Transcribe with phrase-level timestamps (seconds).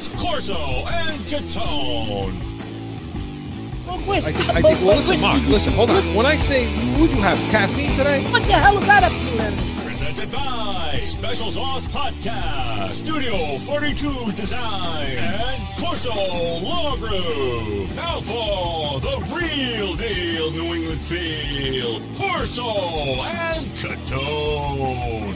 [0.00, 2.32] It's Corso and Catone.
[4.06, 6.14] Where's- I think, I think, well, listen, Mark, listen, hold on.
[6.14, 6.64] When I say,
[6.98, 8.24] would you have caffeine today?
[8.32, 9.84] What the hell is that up to?
[9.84, 16.14] Presented by Special Sauce Podcast, Studio 42 Design, and Corso
[16.64, 17.94] Law Group.
[17.94, 25.34] Now for the real deal New England feel, Corso and Catone.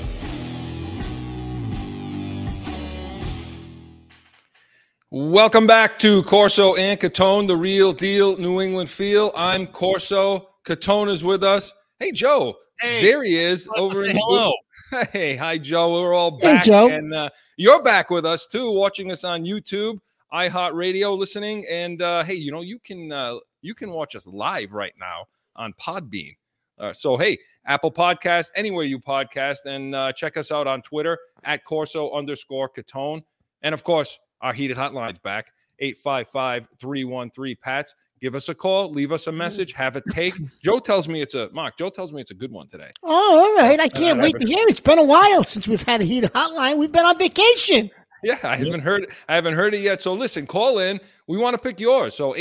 [5.16, 9.30] Welcome back to Corso and Catone, the real deal New England feel.
[9.36, 10.48] I'm Corso.
[10.64, 11.72] Catone is with us.
[12.00, 12.56] Hey, Joe.
[12.80, 13.00] Hey.
[13.00, 14.52] there he is Wanna over say in hello.
[15.12, 16.02] Hey, hi, Joe.
[16.02, 16.40] We're all back.
[16.40, 16.64] Hey, back.
[16.64, 16.88] Joe.
[16.88, 20.00] And uh, you're back with us too, watching us on YouTube,
[20.32, 21.64] iHeartRadio, listening.
[21.70, 25.26] And uh, hey, you know, you can uh, you can watch us live right now
[25.54, 26.34] on Podbean.
[26.76, 31.16] Uh, so hey, Apple Podcast, anywhere you podcast, and uh, check us out on Twitter
[31.44, 33.22] at Corso underscore Catone.
[33.62, 35.50] And of course, our heated hotline's back
[35.80, 37.94] 855 313 Pats.
[38.20, 39.36] Give us a call, leave us a mm.
[39.36, 40.34] message, have a take.
[40.62, 41.76] Joe tells me it's a Mark.
[41.76, 42.90] Joe tells me it's a good one today.
[43.02, 43.80] Oh, all right.
[43.80, 44.60] I can't wait to hear.
[44.60, 44.70] it.
[44.70, 46.78] It's been a while since we've had a heated hotline.
[46.78, 47.90] We've been on vacation.
[48.22, 50.00] Yeah, I haven't heard I haven't heard it yet.
[50.00, 51.00] So listen, call in.
[51.26, 52.14] We want to pick yours.
[52.14, 52.34] So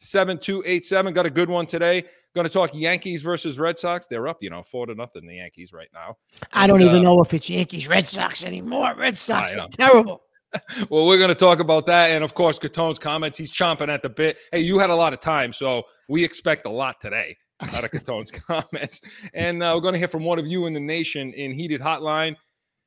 [0.00, 1.14] 855-313-7287.
[1.14, 2.04] Got a good one today.
[2.34, 4.06] Going to talk Yankees versus Red Sox.
[4.06, 6.16] They're up, you know, four to nothing the Yankees right now.
[6.52, 8.94] I don't And, even uh, know if it's Yankees, Red Sox anymore.
[8.96, 10.22] Red Sox are terrible.
[10.88, 13.36] Well, we're going to talk about that and of course Catone's comments.
[13.36, 14.38] He's chomping at the bit.
[14.52, 17.90] Hey, you had a lot of time, so we expect a lot today out of
[17.90, 19.02] Catone's comments.
[19.34, 21.82] And uh, we're going to hear from one of you in the nation in heated
[21.82, 22.36] hotline.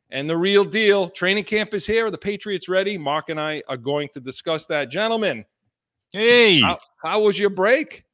[0.10, 2.10] And the real deal, training camp is here.
[2.10, 2.98] The Patriots ready.
[2.98, 4.90] Mark and I are going to discuss that.
[4.90, 5.46] Gentlemen,
[6.12, 8.06] Hey, How, how was your break?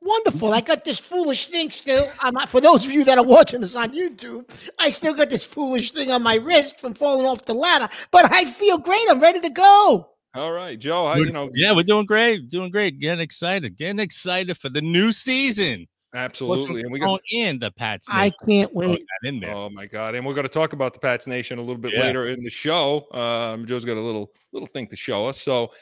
[0.00, 0.52] Wonderful.
[0.52, 2.10] I got this foolish thing still.
[2.20, 5.42] I'm, for those of you that are watching this on YouTube, I still got this
[5.42, 9.02] foolish thing on my wrist from falling off the ladder, but I feel great.
[9.10, 10.10] I'm ready to go.
[10.34, 11.06] All right, Joe.
[11.06, 14.82] I, you know, yeah, we're doing great, doing great, getting excited, getting excited for the
[14.82, 15.88] new season.
[16.14, 16.82] Absolutely.
[16.82, 17.20] And we going got.
[17.32, 18.06] in the Pats?
[18.08, 19.04] I can't wait.
[19.22, 19.54] that in there.
[19.54, 20.14] Oh my God!
[20.14, 22.02] And we're going to talk about the Pats Nation a little bit Yeah.
[22.02, 23.06] later in the show.
[23.12, 25.40] Um, Joe's got a little little thing to show us.
[25.40, 25.72] So,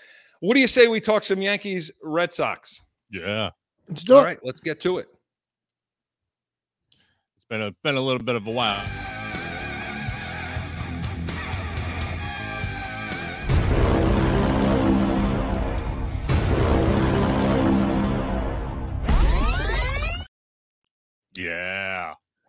[0.46, 2.82] what do you say we talk some Yankees Red Sox?
[3.10, 3.50] yeah,
[3.88, 4.24] Let's do All it.
[4.24, 5.08] right, let's get to it.
[7.36, 8.82] it's been a been a little bit of a while.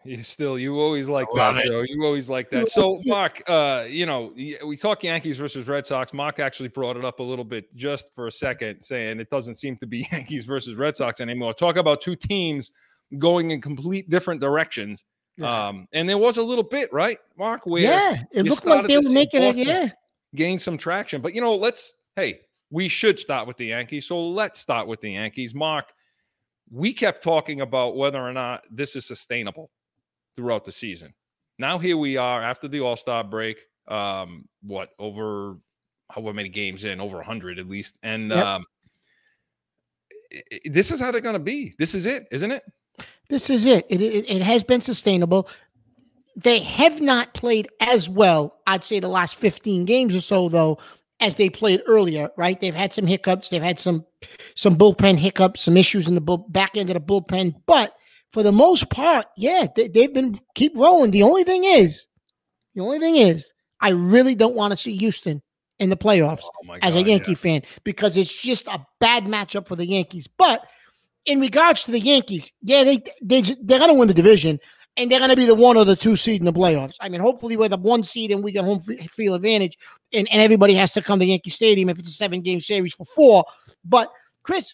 [0.05, 1.69] You still, you always like I that, it.
[1.69, 1.81] Joe.
[1.81, 2.69] You always like that.
[2.69, 6.13] So, Mark, uh, you know, we talk Yankees versus Red Sox.
[6.13, 9.55] Mark actually brought it up a little bit just for a second, saying it doesn't
[9.55, 11.53] seem to be Yankees versus Red Sox anymore.
[11.53, 12.69] Talk about two teams
[13.17, 15.03] going in complete different directions.
[15.37, 15.67] Yeah.
[15.67, 18.87] Um, and there was a little bit, right, Mark, where yeah, it you looked like
[18.87, 19.47] they were see making it.
[19.47, 19.89] Boston Yeah.
[20.35, 21.21] gain some traction.
[21.21, 24.05] But you know, let's hey, we should start with the Yankees.
[24.05, 25.53] So let's start with the Yankees.
[25.53, 25.91] Mark,
[26.71, 29.71] we kept talking about whether or not this is sustainable
[30.35, 31.13] throughout the season.
[31.57, 33.57] Now here we are after the All-Star break.
[33.87, 35.57] Um, what over
[36.09, 37.97] however many games in, over 100 at least.
[38.03, 38.45] And Yep.
[38.45, 38.65] um
[40.65, 41.73] this is how they're going to be.
[41.77, 42.63] This is it, isn't it?
[43.29, 43.85] This is it.
[43.89, 44.29] It, it.
[44.29, 45.47] it has been sustainable.
[46.35, 50.77] They have not played as well, I'd say, the last 15 games or so, though,
[51.21, 52.59] as they played earlier, right?
[52.59, 53.49] They've had some hiccups.
[53.49, 54.05] They've had some
[54.55, 57.55] some bullpen hiccups, some issues in the bull, back end of the bullpen.
[57.65, 57.95] But
[58.31, 61.11] for the most part, yeah, they, they've been keep rolling.
[61.11, 62.07] The only thing is,
[62.73, 65.41] the only thing is, I really don't want to see Houston
[65.79, 67.15] in the playoffs Oh my as a God, yeah.
[67.15, 70.27] Yankee fan because it's just a bad matchup for the Yankees.
[70.27, 70.65] But
[71.25, 74.59] in regards to the Yankees, yeah, they they they're gonna win the division
[74.97, 76.95] and they're gonna be the one or the two seed in the playoffs.
[77.01, 79.77] I mean, hopefully we're the one seed and we get home field advantage,
[80.13, 82.93] and, and everybody has to come to Yankee Stadium if it's a seven game series
[82.93, 83.45] for four.
[83.83, 84.11] But
[84.43, 84.73] Chris.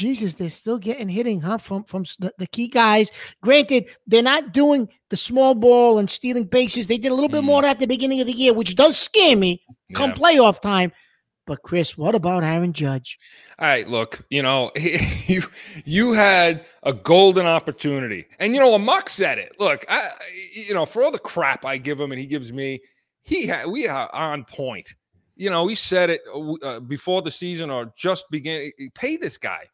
[0.00, 1.58] Jesus, they're still getting hitting, huh?
[1.58, 3.10] From from the, the key guys.
[3.42, 6.86] Granted, they're not doing the small ball and stealing bases.
[6.86, 7.52] They did a little bit Mm.
[7.52, 9.62] more at the beginning of the year, which does scare me
[9.94, 10.16] come Yeah.
[10.16, 10.92] playoff time.
[11.46, 13.18] But Chris, what about Aaron Judge?
[13.58, 14.70] All right, look, you know,
[15.26, 15.42] you
[15.84, 19.52] you had a golden opportunity, and you know, Mark said it.
[19.58, 20.10] Look, I,
[20.68, 22.80] you know, for all the crap I give him and he gives me,
[23.22, 24.94] he had we are on point.
[25.36, 28.70] You know, he said it uh, uh, before the season or just began.
[28.94, 29.64] Pay this guy.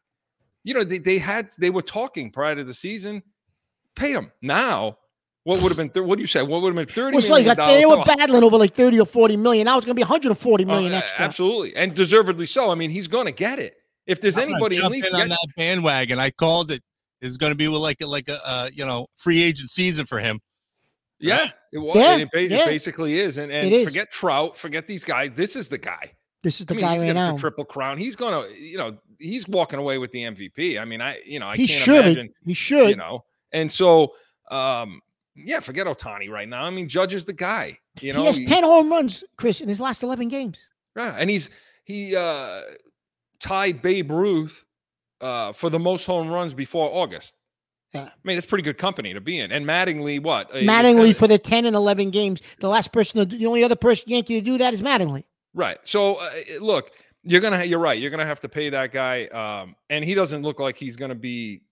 [0.67, 3.23] You know, they, they had they were talking prior to the season.
[3.95, 4.97] Pay them now.
[5.45, 5.89] What would have been?
[5.89, 6.43] Thir- what do you say?
[6.43, 7.15] What would have been It thirty?
[7.15, 9.63] was like million they were battling over like 30 or 40 million.
[9.63, 11.23] Now it's going to be 140 Oh, million a- extra.
[11.23, 12.69] absolutely, and deservedly so.
[12.69, 13.75] I mean, he's going to get it.
[14.05, 16.19] If there's I'm anybody in jump league, in on that bandwagon.
[16.19, 16.83] I called it
[17.21, 20.19] is going to be like a, like a uh, you know free agent season for
[20.19, 20.41] him.
[21.17, 21.95] Yeah, it was.
[21.95, 22.65] Yeah, it, it yeah.
[22.65, 23.37] basically is.
[23.37, 23.87] And and It is.
[23.87, 25.31] forget Trout, forget these guys.
[25.33, 26.11] This is the guy.
[26.43, 27.31] This is the I mean, guy he's right now.
[27.33, 27.97] the triple crown.
[27.97, 30.79] He's gonna, you know, he's walking away with the MVP.
[30.79, 32.05] I mean, I, you know, I he can't should.
[32.05, 32.89] imagine, He should.
[32.89, 33.25] you know.
[33.51, 34.13] And so,
[34.51, 35.01] um,
[35.35, 36.63] yeah, forget Ohtani right now.
[36.63, 37.79] I mean, Judge is the guy.
[38.01, 40.59] You know, he has he- 10 home runs, Chris, in his last 11 games.
[40.95, 41.49] Yeah, and he's
[41.83, 42.61] he uh
[43.39, 44.63] tied Babe Ruth
[45.21, 47.35] uh for the most home runs before August.
[47.93, 48.01] Yeah.
[48.05, 49.51] I mean, it's pretty good company to be in.
[49.51, 50.51] And Mattingly, what?
[50.51, 52.41] Uh, Mattingly for the 10 and 11 games.
[52.59, 55.23] The last person, to, the only other person Yankee to do that is Mattingly.
[55.57, 55.79] Right.
[55.83, 56.29] So uh,
[56.61, 56.91] look,
[57.23, 57.99] you're gonna you're right.
[57.99, 59.25] You're gonna have to pay that guy.
[59.25, 61.63] Um, and he doesn't look like he's gonna be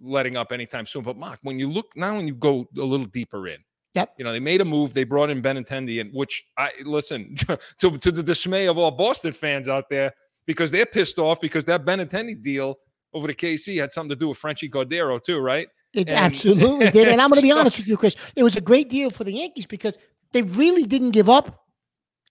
[0.00, 1.04] letting up anytime soon.
[1.04, 3.58] But Mark, when you look now, when you go a little deeper in.
[3.94, 4.14] Yep.
[4.18, 4.92] You know, they made a move.
[4.92, 7.36] They brought in Benintendi, and which I listen
[7.78, 10.12] to, to the dismay of all Boston fans out there
[10.44, 12.78] because they're pissed off because that Benintendi deal
[13.14, 15.68] over to KC had something to do with Franchy Cordero too, right?
[15.94, 17.08] It And- absolutely did.
[17.08, 18.14] And I'm going to be honest with you, Chris.
[18.36, 19.96] It was a great deal for the Yankees because
[20.32, 21.64] they really didn't give up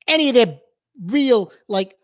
[0.08, 0.60] any of their
[1.06, 1.96] real, like,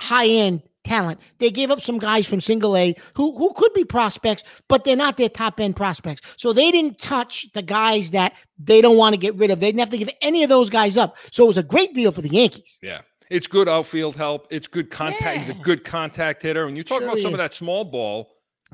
[0.00, 1.20] high end talent.
[1.38, 4.96] They gave up some guys from single A who, who could be prospects, but they're
[4.96, 6.22] not their top end prospects.
[6.38, 9.60] So they didn't touch the guys that they don't want to get rid of.
[9.60, 11.16] They didn't have to give any of those guys up.
[11.32, 12.78] So it was a great deal for the Yankees.
[12.82, 13.02] Yeah.
[13.28, 14.46] It's good outfield help.
[14.50, 15.38] It's good contact.
[15.38, 16.66] He's a good contact hitter.
[16.66, 18.30] And you talk Sure about some of that small ball.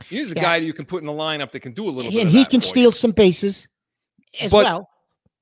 [0.08, 0.42] He's a Yeah.
[0.42, 2.20] guy that you can put in the lineup that can do a little bit.
[2.22, 2.70] And he can for you.
[2.70, 3.66] steal some bases
[4.40, 4.88] as But- well.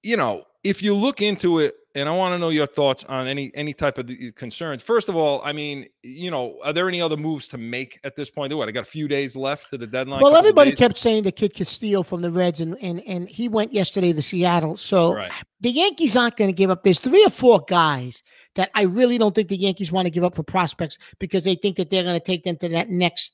[0.02, 3.28] you know, if you look into it, and I want to know your thoughts on
[3.28, 4.82] any any type of concerns.
[4.82, 8.16] First of all, I mean, you know, are there any other moves to make at
[8.16, 8.52] this point?
[8.52, 10.20] What I got a few days left to the deadline.
[10.20, 13.48] Well, everybody kept saying the kid could steal from the Reds, and and and he
[13.48, 14.76] went yesterday to Seattle.
[14.76, 15.32] So Right.
[15.60, 16.82] the Yankees aren't going to give up.
[16.82, 18.22] There's three or four guys
[18.56, 21.54] that I really don't think the Yankees want to give up for prospects because they
[21.54, 23.32] think that they're going to take them to that next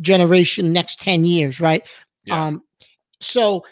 [0.00, 1.86] generation, next ten years, right?
[2.24, 2.46] Yeah.
[2.46, 2.62] Um,
[3.20, 3.64] so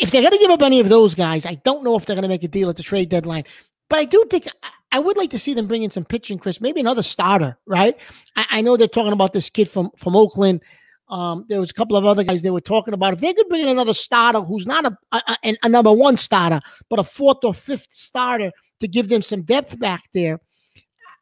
[0.00, 2.16] if they're going to give up any of those guys, I don't know if they're
[2.16, 3.44] going to make a deal at the trade deadline.
[3.88, 4.46] But I do think
[4.92, 6.60] I- would like to see them bring in some pitching, Chris.
[6.60, 7.96] Maybe another starter, right?
[8.36, 10.62] I, I know they're talking about this kid from from Oakland.
[11.08, 13.14] Um, there was a couple of other guys they were talking about.
[13.14, 16.18] If they could bring in another starter who's not a, a, a, a number one
[16.18, 20.38] starter, but a fourth or fifth starter to give them some depth back there,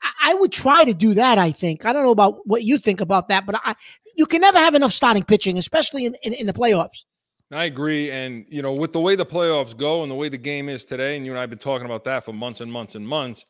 [0.02, 1.38] I, I would try to do that.
[1.38, 1.84] I think.
[1.84, 3.76] I don't know about what you think about that, but I,
[4.16, 7.04] you can never have enough starting pitching, especially in, in, in the playoffs.
[7.52, 8.10] I agree.
[8.10, 10.84] And, you know, with the way the playoffs go and the way the game is
[10.84, 13.06] today, and you and I have been talking about that for months and months and
[13.06, 13.44] months,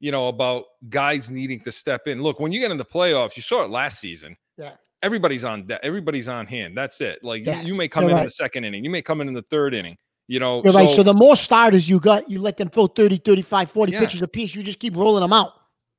[0.00, 2.22] you know, about guys needing to step in.
[2.22, 4.36] Look, when you get in the playoffs, you saw it last season.
[4.56, 4.72] Yeah.
[5.02, 6.76] Everybody's on de- everybody's on hand.
[6.76, 7.22] That's it.
[7.22, 8.24] Like Yeah, you, you may come you're in in right.
[8.24, 9.96] the second inning, you may come in in the third inning,
[10.28, 10.62] you know.
[10.64, 10.90] You're right.
[10.90, 14.00] So the more starters you got, you let them throw 30, 35, 40 Yeah.
[14.00, 14.54] pitches apiece.
[14.54, 15.52] You just keep rolling them out.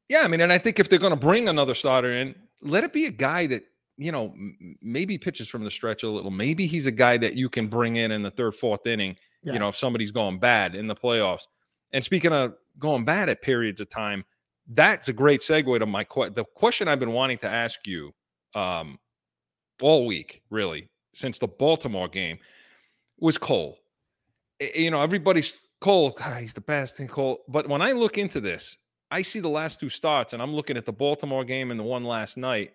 [0.09, 2.83] Yeah, I mean, and I think if they're going to bring another starter in, let
[2.83, 3.63] it be a guy that
[3.97, 4.33] you know
[4.81, 6.31] maybe pitches from the stretch a little.
[6.31, 9.17] Maybe he's a guy that you can bring in in the third, fourth inning.
[9.43, 9.53] Yeah.
[9.53, 11.47] You know, if somebody's going bad in the playoffs.
[11.91, 14.25] And speaking of going bad at periods of time,
[14.67, 18.13] that's a great segue to my que- the question I've been wanting to ask you
[18.55, 18.99] um,
[19.81, 22.39] all week, really, since the Baltimore game,
[23.19, 23.77] was Cole.
[24.75, 26.11] You know, everybody's Cole.
[26.11, 27.43] God, he's the best in Cole.
[27.47, 28.77] But when I look into this,
[29.11, 31.83] I see the last two starts, and I'm looking at the Baltimore game and the
[31.83, 32.71] one last night.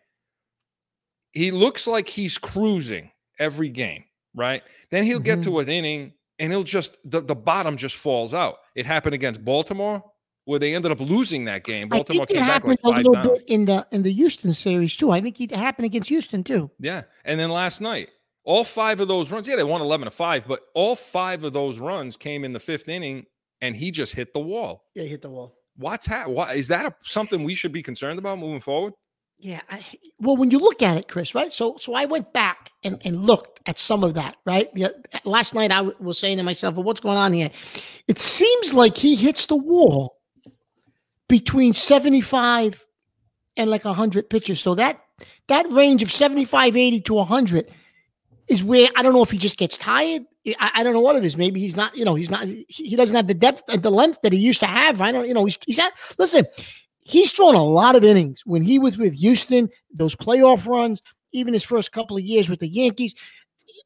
[1.39, 4.05] He looks like he's cruising every game,
[4.35, 4.63] right?
[4.91, 5.61] Then he'll get to mm-hmm.
[5.61, 8.57] an inning and he'll just the, the bottom just falls out.
[8.75, 10.03] It happened against Baltimore
[10.47, 11.91] where they ended up losing that game.
[11.91, 13.29] Baltimore I think it came back happened like a little down.
[13.29, 15.13] bit in the in the Houston series too.
[15.13, 16.73] I think it happened against Houston too.
[16.81, 17.03] Yeah.
[17.25, 18.09] And then last night,
[18.43, 21.53] all five of those runs, yeah, they won 11 to 5, but all five of
[21.53, 23.27] those runs came in the fifth inning
[23.61, 24.87] and he just hit the wall.
[24.97, 25.55] Yeah, hit the wall.
[25.77, 28.95] What's ha- what is that a, something we should be concerned about moving forward?
[29.41, 29.61] Yeah.
[29.71, 29.85] I,
[30.19, 31.53] well, when you look at it, Chris, right?
[31.53, 34.69] So, so I went back and, and looked at some of that, right?
[35.25, 37.51] Last night I w- was saying to myself, well, what's going on here?
[38.09, 40.17] It seems like he hits the wall
[41.29, 42.85] between 75
[43.57, 44.61] and like 100 pitches.
[44.61, 45.01] So that
[45.49, 47.71] that range of 75, 80 to 100
[48.49, 50.23] is where I don't know if he just gets tired.
[50.59, 51.37] I, I don't know what it is.
[51.37, 53.91] Maybe he's not, you know, he's not, he, he doesn't have the depth and the
[53.91, 55.01] length that he used to have.
[55.01, 56.47] I don't, you know, he's, he's at, listen,
[57.09, 61.55] he's thrown a lot of innings when he was with Houston, those playoff runs, even
[61.55, 63.15] his first couple of years with the Yankees.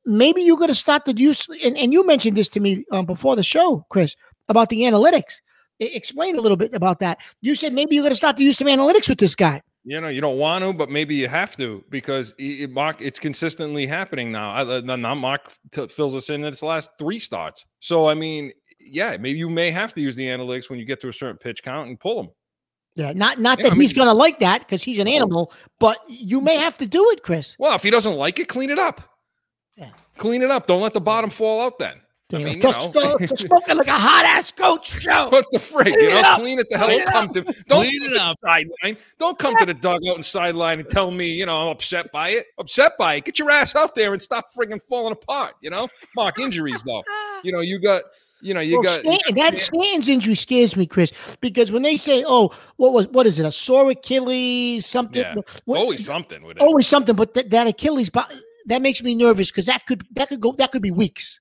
[0.05, 3.07] Maybe you're going to start to use, and, and you mentioned this to me um,
[3.07, 4.17] before the show, Chris,
[4.49, 5.41] about the analytics.
[5.81, 7.19] E- explain a little bit about that.
[7.41, 9.62] You said maybe you're going to start to use some analytics with this guy.
[9.85, 13.19] You know, you don't want to, but maybe you have to because it- Mark, it's
[13.21, 14.50] consistently happening now.
[14.50, 17.64] I, uh, now Mark t- fills us in its last three starts.
[17.79, 21.00] So, I mean, yeah, maybe you may have to use the analytics when you get
[21.02, 22.33] to a certain pitch count and pull them.
[22.95, 25.09] Yeah, not not Yeah, that I he's mean- going to like that because he's an
[25.09, 27.57] animal, but you may have to do it, Chris.
[27.59, 29.01] Well, if he doesn't like it, clean it up.
[29.77, 29.91] Yeah.
[30.19, 30.67] Clean it up.
[30.67, 32.01] Don't let the bottom fall out then.
[32.29, 33.19] Damn, mean, you just, know.
[33.19, 35.29] just smoking like a hot ass coach, Joe.
[35.31, 35.89] What the frick?
[35.89, 36.41] You Clean it know, up.
[36.41, 36.87] clean it the hell.
[36.89, 38.39] Clean Don't come to don't Clean it the up.
[38.43, 38.97] sideline.
[39.19, 42.31] Don't come to the dugout and sideline and tell me, you know, I'm upset by
[42.31, 42.47] it.
[42.59, 43.25] Upset by it.
[43.27, 45.55] Get your ass out there and stop friggin' falling apart.
[45.61, 47.05] You know, Mark injuries though.
[47.43, 48.03] You know, you got,
[48.43, 49.01] you know, you Well, got.
[49.01, 53.27] Stan- that Stanton's injury scares me, Chris, because when they say, "Oh, what was what
[53.27, 53.47] is it?
[53.47, 55.35] A sore Achilles, something." Yeah.
[55.65, 56.63] what- always something with it.
[56.63, 58.11] always something, but th- that Achilles,
[58.67, 61.41] that makes me nervous because that could that could go that could be weeks.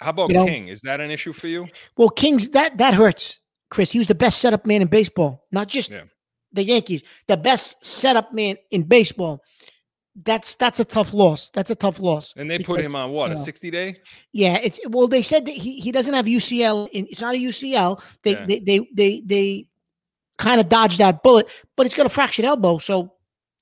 [0.00, 0.68] How about you know- King?
[0.68, 1.66] Is that an issue for you?
[1.96, 3.90] Well, Kings that that hurts, Chris.
[3.92, 6.04] He was the best setup man in baseball, not just Yeah.
[6.52, 9.42] the Yankees, the best setup man in baseball.
[10.14, 11.48] That's that's a tough loss.
[11.50, 12.34] That's a tough loss.
[12.36, 13.96] And they put him on what a 60 day?
[14.32, 15.08] Yeah, it's well.
[15.08, 16.88] They said that he, he doesn't have UCL.
[16.92, 18.02] In, it's not a UCL.
[18.22, 18.44] They Yeah.
[18.46, 19.66] they they they, they
[20.36, 23.14] kind of dodged that bullet, but it's got a fractured elbow, so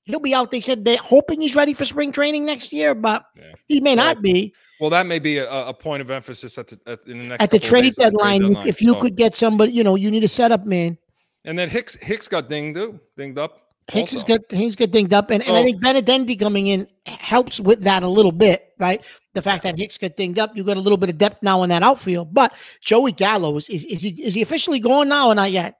[0.03, 0.51] he'll be out.
[0.51, 3.53] They said they're hoping he's ready for spring training next year, but Yeah.
[3.69, 6.67] he may Well, not be Well, that may be a, a point of emphasis at
[6.67, 8.57] the at, in the next at the trade the deadline.
[8.67, 10.97] If you So- could get somebody, you know, you need a setup man.
[11.45, 13.70] and then Hicks Hicks got dinged too, dinged up.
[13.91, 14.43] Hicks is good.
[14.49, 18.07] Hicks got dinged up, and, and I think Benintendi coming in helps with that a
[18.07, 19.05] little bit, right?
[19.33, 21.61] The fact that Hicks got dinged up, you got a little bit of depth now
[21.63, 22.33] in that outfield.
[22.33, 25.75] But Joey Gallo is is, is he is he officially going now or not yet?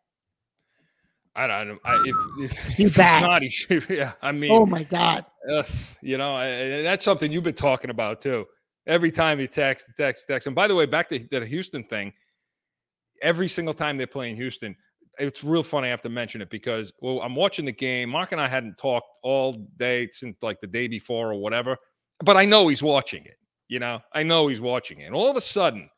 [1.35, 1.79] I don't.
[1.85, 2.15] I, if
[2.51, 3.85] if, He's if not, he should.
[3.89, 5.25] Yeah, I mean, Oh my God!
[5.49, 5.65] Ugh,
[6.01, 8.45] you know, I, that's something you've been talking about too.
[8.87, 10.47] Every time he text, text, text.
[10.47, 12.11] And by the way, back to the Houston thing.
[13.21, 14.75] Every single time they're playing Houston,
[15.19, 15.87] it's real funny.
[15.87, 18.09] I have to mention it because well, I'm watching the game.
[18.09, 21.77] Mark and I hadn't talked all day since like the day before or whatever,
[22.23, 23.37] but I know he's watching it.
[23.67, 25.05] You know, I know he's watching it.
[25.05, 25.89] And all of a sudden,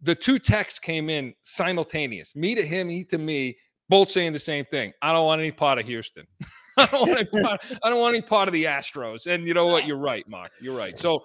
[0.00, 2.36] the two texts came in simultaneous.
[2.36, 3.56] Me to him, he to me,
[3.88, 4.92] both saying the same thing.
[5.02, 6.26] I don't want any part of Houston.
[6.76, 9.26] I don't want any part, I don't want any part of the Astros.
[9.26, 9.86] And you know what?
[9.88, 10.52] You're right, Mark.
[10.60, 10.98] You're right.
[10.98, 11.24] So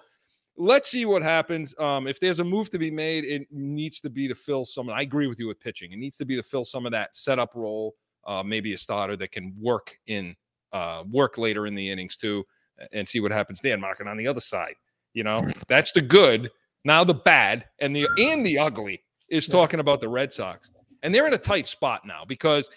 [0.56, 1.74] let's see what happens.
[1.78, 4.90] Um, if there's a move to be made, it needs to be to fill some.
[4.90, 5.92] I agree with you with pitching.
[5.92, 7.94] It needs to be to fill some of that setup role.
[8.24, 10.36] Uh, maybe a starter that can work in
[10.72, 12.44] uh, work later in the innings too,
[12.92, 13.76] and see what happens there.
[13.76, 14.74] Mark, and on the other side,
[15.12, 16.50] you know, that's the good.
[16.84, 20.70] Now the bad and the and the ugly is talking about the Red Sox,
[21.02, 22.70] and they're in a tight spot now because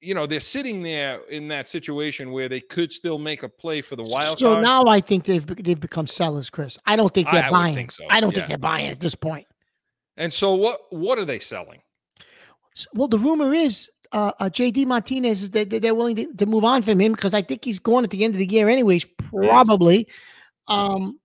[0.00, 3.82] you know they're sitting there in that situation where they could still make a play
[3.82, 4.64] for the wild So card.
[4.64, 6.78] now I think they've they've become sellers, Chris.
[6.86, 7.74] I don't think they're I buying.
[7.74, 8.36] think so, I don't yeah.
[8.38, 9.46] think they're buying at this point.
[10.16, 10.80] and so what?
[10.90, 11.82] What are they selling?
[12.94, 16.64] Well, the rumor is uh, uh, JD Martinez is that they're willing to, to move
[16.64, 19.04] on from him because I think he's going at the end of the year, anyways.
[19.28, 20.08] Probably.
[20.68, 21.18] Um,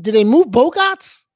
[0.00, 1.26] do they move Bogaerts?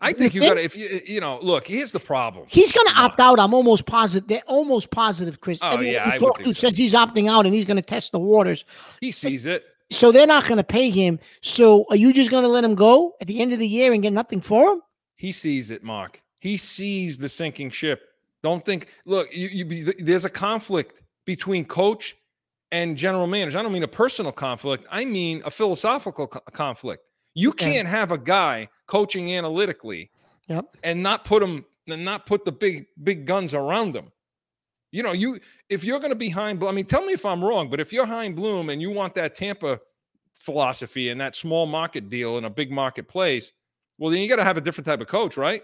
[0.00, 1.66] I think you got to if you eh, you know look.
[1.66, 2.46] Here's the problem.
[2.48, 3.40] He's going to opt out.
[3.40, 4.28] I'm almost positive.
[4.28, 5.58] They're almost positive, Chris.
[5.62, 6.68] Oh, Everyone yeah, I talked to so.
[6.68, 8.64] says he's opting out and he's going to test the waters.
[9.00, 9.64] He sees it.
[9.90, 11.18] So they're not going to pay him.
[11.40, 13.92] So are you just going to let him go at the end of the year
[13.92, 14.82] and get nothing for him?
[15.16, 16.20] He sees it, Mark.
[16.40, 18.02] He sees the sinking ship.
[18.42, 18.88] Don't think.
[19.06, 22.16] Look, you, you be, there's a conflict between coach
[22.70, 23.58] and general manager.
[23.58, 24.86] I don't mean a personal conflict.
[24.90, 27.02] I mean a philosophical co- conflict.
[27.38, 30.10] You can't have a guy coaching analytically
[30.48, 30.76] Yep.
[30.82, 34.10] and not put him and not put the big big guns around him.
[34.90, 36.64] You know, you if you're going to be behind.
[36.64, 39.14] I mean, tell me if I'm wrong, but if you're Chaim Bloom and you want
[39.14, 39.78] that Tampa
[40.40, 43.52] philosophy and that small market deal in a big marketplace,
[43.98, 45.62] well, then you got to have a different type of coach, right?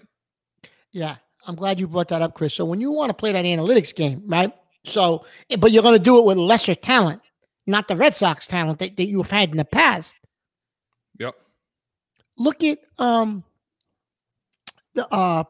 [0.92, 1.16] Yeah,
[1.46, 2.54] I'm glad you brought that up, Chris.
[2.54, 4.52] So when you want to play that analytics game, right?
[4.84, 7.22] So, eh, but you're going to do it with lesser talent,
[7.66, 10.14] not the Red Sox talent that, that you've had in the past.
[11.18, 11.34] Yep.
[12.36, 13.44] Look at um
[14.94, 15.44] the uh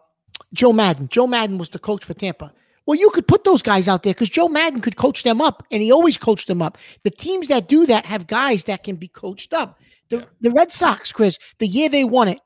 [0.53, 1.09] Joe Maddon.
[1.09, 2.53] Joe Maddon was the coach for Tampa.
[2.87, 5.63] Well, you could put those guys out there because Joe Maddon could coach them up,
[5.71, 6.77] and he always coached them up.
[7.03, 9.79] The teams that do that have guys that can be coached up.
[10.11, 10.25] The, Yeah.
[10.43, 12.41] the Red Sox, Chris, the year they won it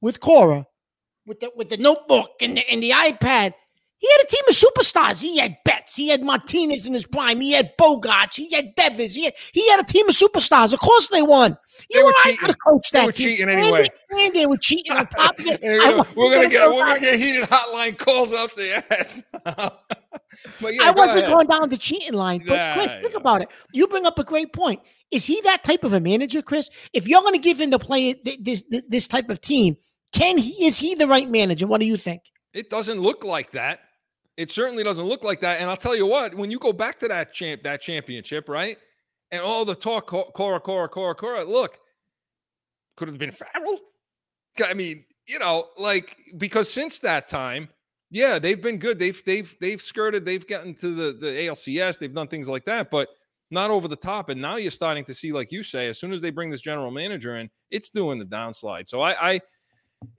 [0.00, 0.66] with Cora,
[1.26, 3.52] with the with the notebook and the, and the iPad,
[3.98, 5.20] he had a team of superstars.
[5.22, 9.14] He had Betts, he had Martinez in his prime, he had Bogaerts, he had Devers,
[9.14, 10.72] he had, he had a team of superstars.
[10.72, 11.56] Of course, they won.
[11.92, 12.54] They You were and cheating.
[12.66, 13.26] coach They were team.
[13.28, 13.86] cheating And anyway.
[14.10, 15.60] they- And they were cheating on top of it.
[15.62, 19.20] We're gonna gonna get go we're down- gonna get heated hotline calls out the ass.
[20.60, 21.30] but yeah, I wasn't ahead.
[21.32, 22.42] going down the cheating line.
[22.46, 23.16] But Chris, think yeah.
[23.20, 23.48] about it.
[23.72, 24.80] You bring up a great point.
[25.10, 26.68] Is he that type of a manager, Chris?
[26.92, 29.76] If you're going to give him to play th- this th- this type of team,
[30.12, 30.66] can he?
[30.66, 31.66] Is he the right manager?
[31.66, 32.22] What do you think?
[32.52, 33.80] It doesn't look like that.
[34.36, 35.60] It certainly doesn't look like that.
[35.60, 38.76] And I'll tell you what, when you go back to that champ, that championship, right?
[39.30, 41.44] And all the talk, Cora, Cora, Cora, Cora.
[41.44, 41.78] Look,
[42.96, 43.80] could have been Farrell.
[44.64, 47.68] I mean, you know, like because since that time,
[48.10, 48.98] yeah, they've been good.
[48.98, 50.24] They've they've they've skirted.
[50.24, 51.98] They've gotten to the the ALCS.
[51.98, 53.08] They've done things like that, but
[53.50, 54.28] not over the top.
[54.28, 56.60] And now you're starting to see, like you say, as soon as they bring this
[56.60, 58.88] general manager in, it's doing the downslide.
[58.88, 59.40] So I, I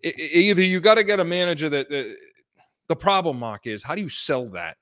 [0.03, 2.15] either you got to get a manager that, that
[2.87, 4.77] the problem mark is how do you sell that?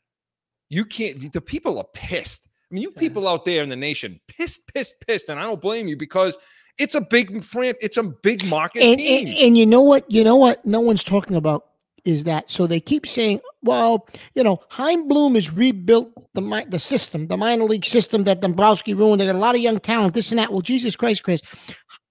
[0.69, 1.31] You can't.
[1.31, 2.41] The people are pissed.
[2.45, 5.61] I mean, you people out there in the nation, pissed, pissed, pissed, and I don't
[5.61, 6.37] blame you because
[6.77, 9.27] it's a big fran- It's a big market and, team.
[9.27, 10.09] and, and you know what?
[10.11, 10.65] You know what?
[10.65, 11.65] No one's talking about
[12.05, 12.49] is that.
[12.49, 17.37] So they keep saying, well, you know, Chaim Bloom has rebuilt the the system, the
[17.37, 19.21] minor league system that Dombrowski ruined.
[19.21, 20.51] They got a lot of young talent, this and that.
[20.51, 21.41] Well, Jesus Christ, Chris,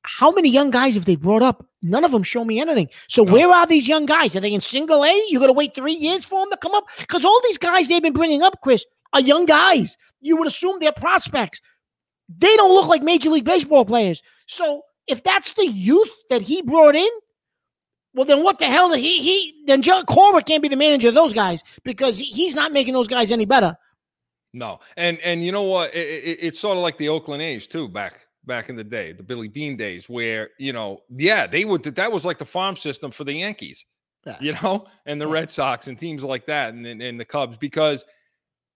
[0.07, 1.67] how many young guys have they brought up?
[1.83, 2.89] None of them show me anything.
[3.09, 3.33] So No.
[3.33, 4.37] where are these young guys?
[4.37, 5.13] Are they in single A?
[5.29, 7.89] You got to wait three years for them to come up because all these guys
[7.89, 8.85] they've been bringing up, Chris,
[9.15, 9.97] are young guys.
[10.21, 11.61] You would assume they're prospects.
[12.29, 14.23] They don't look like Major League Baseball players.
[14.47, 17.09] So if that's the youth that he brought in,
[18.15, 18.93] well, then what the hell?
[18.93, 22.73] He he then John Cora can't be the manager of those guys because he's not
[22.73, 23.77] making those guys any better.
[24.53, 25.95] No, and and you know what?
[25.95, 29.13] It, it, it's sort of like the Oakland A's too, back back in the day,
[29.13, 31.83] the Billy Beane days, where you know, yeah, they would.
[31.83, 33.85] That was like the farm system for the Yankees,
[34.27, 34.37] Yeah.
[34.41, 35.33] you know, and the Yeah.
[35.33, 38.05] Red Sox and teams like that, and, and and the Cubs because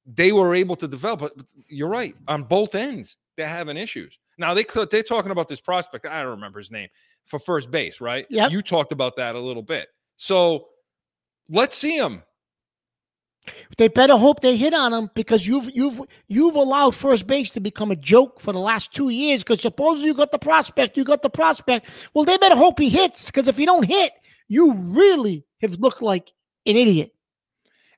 [0.07, 1.21] they were able to develop.
[1.21, 1.33] But
[1.69, 4.19] you're right on both ends, they're having issues.
[4.39, 4.91] Now they could.
[4.91, 6.07] They're talking about this prospect.
[6.07, 6.89] I don't remember his name
[7.27, 8.27] for first base, right?
[8.31, 8.49] Yeah.
[8.49, 9.89] You talked about that a little bit.
[10.17, 10.69] So
[11.49, 12.23] let's see him.
[13.77, 17.61] They better hope they hit on him because you've you've you've allowed first base to
[17.61, 19.43] become a joke for the last two years.
[19.45, 21.89] Because suppose you got the prospect, you got the prospect.
[22.15, 24.13] Well, they better hope he hits because if he don't hit,
[24.49, 26.33] you really have looked like
[26.67, 27.13] an idiot.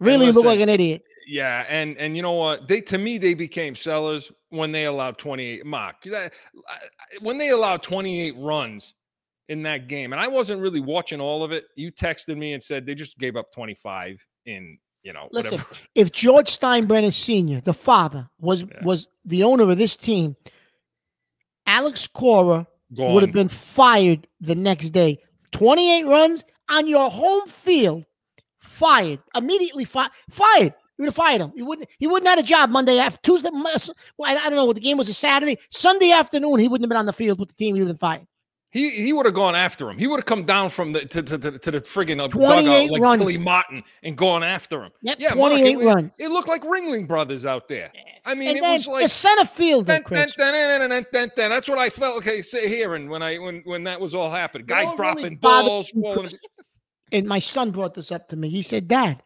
[0.01, 1.03] Really look like an idiot.
[1.27, 2.67] Yeah, and and you know what?
[2.67, 6.03] They to me they became sellers when they allowed 28 mock.
[6.05, 6.33] that-
[6.69, 8.95] I- I- When they allowed 28 runs
[9.49, 11.67] in that game, and I wasn't really watching all of it.
[11.77, 15.75] You texted me and said they just gave up 25 in, you know, Listen, whatever.
[15.95, 18.85] if George Steinbrenner Sr., the father, was Yeah.
[18.85, 20.37] was the owner of this team,
[21.67, 23.15] Alex Cora Gone.
[23.15, 25.19] would have been fired the next day.
[25.53, 28.05] 28 runs on your home field,
[28.59, 29.21] fired.
[29.35, 30.75] Immediately fi- fired.
[30.99, 31.53] You would have fired him.
[31.57, 33.49] He wouldn't he wouldn't have had a job Monday after Tuesday.
[33.53, 33.67] Well,
[34.23, 35.59] I, I don't know what the game was a Saturday.
[35.71, 37.75] Sunday afternoon, he wouldn't have been on the field with the team.
[37.75, 38.27] He would have been fired.
[38.73, 39.99] He he would have gone after him.
[39.99, 42.65] He would have come down from the to, to, to, to the friggin' uh, 28
[42.65, 43.19] dugout like runs.
[43.19, 44.93] Billy Martin and gone after him.
[45.03, 46.11] Yep, Yeah, Mark, 28 it, runs.
[46.19, 47.91] It looked like Ringling Brothers out there.
[48.25, 49.87] I mean, and it was like the center field.
[49.87, 50.29] Dun, dun,
[51.11, 51.31] dun.
[51.35, 54.67] That's what I felt okay say hearing when I when when that was all happening.
[54.67, 56.31] Guys really dropping bothered balls, falling.
[57.13, 58.51] And my son brought this up to me.
[58.51, 59.21] He said, "Dad,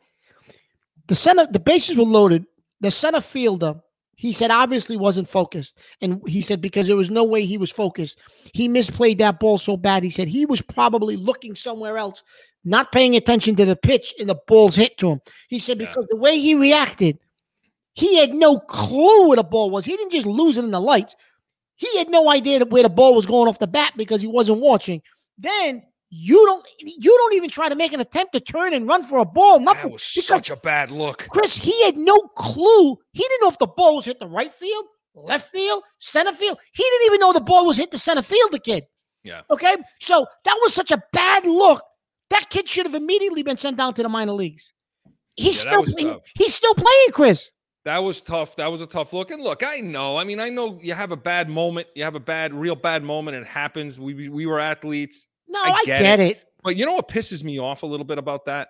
[1.06, 2.46] the center, the bases were loaded.
[2.80, 3.80] The center fielder,
[4.16, 7.70] he said, obviously wasn't focused, and he said because there was no way he was
[7.70, 8.18] focused.
[8.52, 10.02] He misplayed that ball so bad.
[10.02, 12.22] He said he was probably looking somewhere else,
[12.64, 15.20] not paying attention to the pitch, and the ball's hit to him.
[15.48, 15.88] He said Yeah.
[15.88, 17.18] because the way he reacted,
[17.94, 19.84] he had no clue where the ball was.
[19.84, 21.14] He didn't just lose it in the lights.
[21.76, 24.60] He had no idea where the ball was going off the bat because he wasn't
[24.60, 25.02] watching.
[25.38, 25.82] Then
[26.16, 29.18] you don't you don't even try to make an attempt to turn and run for
[29.18, 29.58] a ball.
[29.58, 29.82] Nothing.
[29.88, 31.26] That was such a bad look.
[31.28, 32.96] Chris, he had no clue.
[33.12, 36.58] He didn't know if the ball was hit the right field, left field, center field.
[36.72, 38.84] He didn't even know the ball was hit the center field, the kid.
[39.24, 39.40] Yeah.
[39.50, 39.74] Okay.
[40.00, 41.82] So that was such a bad look.
[42.30, 44.72] That kid should have immediately been sent down to the minor leagues.
[45.36, 46.20] He's Yeah, still tough.
[46.38, 47.50] he's still playing, Chris.
[47.84, 48.56] That was tough.
[48.56, 49.30] That was a tough look.
[49.30, 50.16] And look, I know.
[50.16, 51.88] I mean, I know you have a bad moment.
[51.94, 53.36] You have a bad, real bad moment.
[53.36, 53.98] It happens.
[53.98, 55.26] We- we were athletes.
[55.48, 56.44] No, I I, get get, it.
[56.62, 58.68] But you know what pisses me off a little bit about that?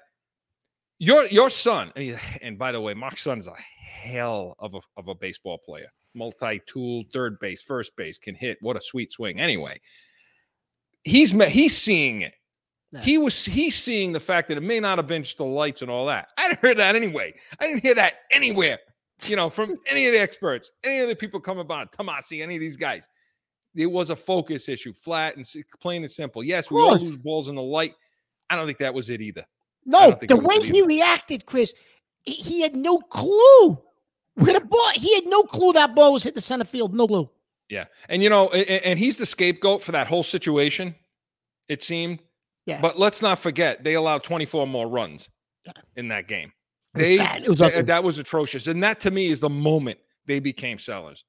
[0.98, 1.92] Your your son,
[2.40, 5.88] and by the way, Mark's son is a hell of a of a baseball player.
[6.14, 8.58] Multi-tool, third base, first base, can hit.
[8.60, 9.40] What a sweet swing.
[9.40, 9.80] Anyway,
[11.02, 12.34] he's he's seeing it.
[12.92, 13.00] Yeah.
[13.00, 15.82] He was he's seeing the fact that it may not have been just the lights
[15.82, 16.30] and all that.
[16.38, 17.34] I didn't hear that anyway.
[17.58, 18.78] I didn't hear that anywhere.
[19.24, 22.54] You know, from any of the experts, any of the people coming by, Tomasi, any
[22.54, 23.08] of these guys.
[23.76, 25.44] It was a focus issue, flat and
[25.80, 26.42] plain and simple.
[26.44, 27.94] Yes, we all lose balls in the light.
[28.48, 29.44] I don't think that was it either.
[29.84, 31.74] No, the way he reacted, Chris,
[32.22, 33.78] he- had no clue
[34.34, 34.90] where the ball.
[34.94, 36.94] He had no clue that ball was hit the center field.
[36.94, 37.28] No clue.
[37.68, 40.94] Yeah, and you know, and, and he's the scapegoat for that whole situation.
[41.68, 42.20] It seemed.
[42.66, 42.80] Yeah.
[42.80, 45.28] But let's not forget they allowed 24 more runs
[45.66, 45.72] Yeah.
[45.96, 46.52] in that game.
[46.94, 50.78] They was th- that was atrocious, and that to me is the moment they became
[50.78, 51.24] sellers.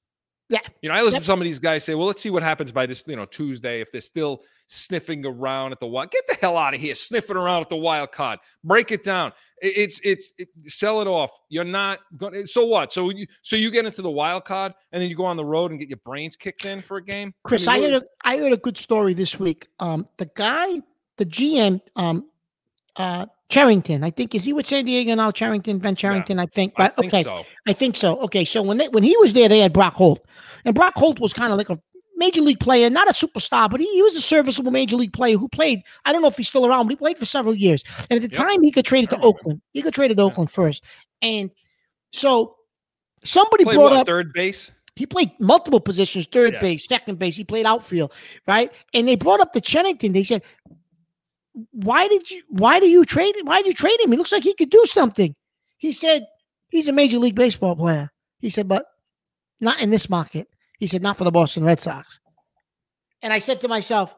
[0.47, 0.59] Yeah.
[0.81, 1.21] You know, I listen Yep.
[1.21, 3.25] to some of these guys say, "Well, let's see what happens by this, you know,
[3.25, 6.11] Tuesday if they're still sniffing around at the wild.
[6.11, 8.39] Get the hell out of here, sniffing around at the wild card.
[8.63, 9.33] Break it down.
[9.61, 11.31] It's it's it, sell it off.
[11.49, 12.33] You're not going.
[12.33, 12.93] To, so what?
[12.93, 15.45] So you so you get into the wild card and then you go on the
[15.45, 17.33] road and get your brains kicked in for a game.
[17.43, 19.67] Chris, I, mean, heard a, I heard a good story this week.
[19.79, 20.81] Um, the guy,
[21.17, 22.25] the GM, um,
[22.97, 25.31] uh, Cherington, I think is he with San Diego now?
[25.31, 26.73] Cherington, Ben Cherington, I think.
[26.77, 27.45] I But think okay, so.
[27.67, 28.17] I think so.
[28.21, 30.25] Okay, so when they when he was there, they had Brock Holt,
[30.65, 31.79] and Brock Holt was kind of like a
[32.17, 35.37] major league player, not a superstar, but he, he was a serviceable major league player
[35.37, 35.81] who played.
[36.05, 37.83] I don't know if he's still around, but he played for several years.
[38.09, 38.47] And at the Yep.
[38.47, 39.61] time, he got traded to Oakland.
[39.73, 40.27] He got traded to Yeah.
[40.27, 40.83] Oakland first,
[41.21, 41.51] and
[42.13, 42.55] so
[43.23, 44.71] somebody Played brought what, up third base.
[44.95, 46.61] he played multiple positions, third Yeah.
[46.61, 47.35] base, second base.
[47.35, 48.13] He played outfield,
[48.47, 48.71] right?
[48.93, 50.13] And they brought up the Cherington.
[50.13, 50.41] They said,
[51.71, 52.43] "Why did you?
[52.49, 53.35] Why do you trade?
[53.43, 54.11] Why did you trade him?
[54.11, 55.35] He looks like he could do something."
[55.77, 56.25] He said,
[56.69, 58.85] "He's a major league baseball player." He said, "But
[59.59, 60.47] not in this market."
[60.79, 62.19] He said, "Not for the Boston Red Sox."
[63.21, 64.15] And I said to myself,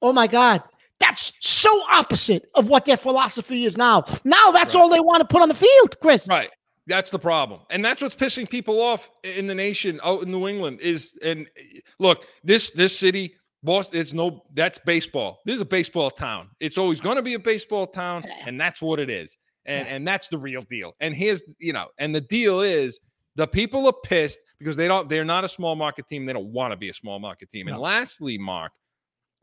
[0.00, 0.62] "Oh my God."
[0.98, 4.04] That's so opposite of what their philosophy is now.
[4.24, 4.80] Now that's Right.
[4.80, 6.26] all they want to put on the field, Chris.
[6.26, 6.50] Right.
[6.86, 7.60] That's the problem.
[7.68, 11.50] And that's what's pissing people off in the nation out in New England is and
[11.98, 13.34] look, this this city,
[13.66, 15.40] Boston, it's no that's baseball.
[15.44, 16.48] This is a baseball town.
[16.60, 19.36] It's always going to be a baseball town and that's what it is.
[19.66, 20.94] And and that's the real deal.
[21.00, 23.00] And here's, you know, and the deal is
[23.34, 26.24] the people are pissed because they don't they're not a small market team.
[26.24, 27.66] They don't want to be a small market team.
[27.68, 28.72] And lastly, Mark,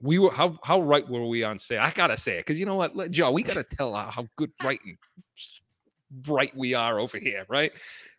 [0.01, 1.77] we were how how right were we on say?
[1.77, 4.51] I gotta say it because you know what, Joe, we gotta tell how how good
[4.63, 4.97] right and
[6.21, 7.71] bright we are over here, right?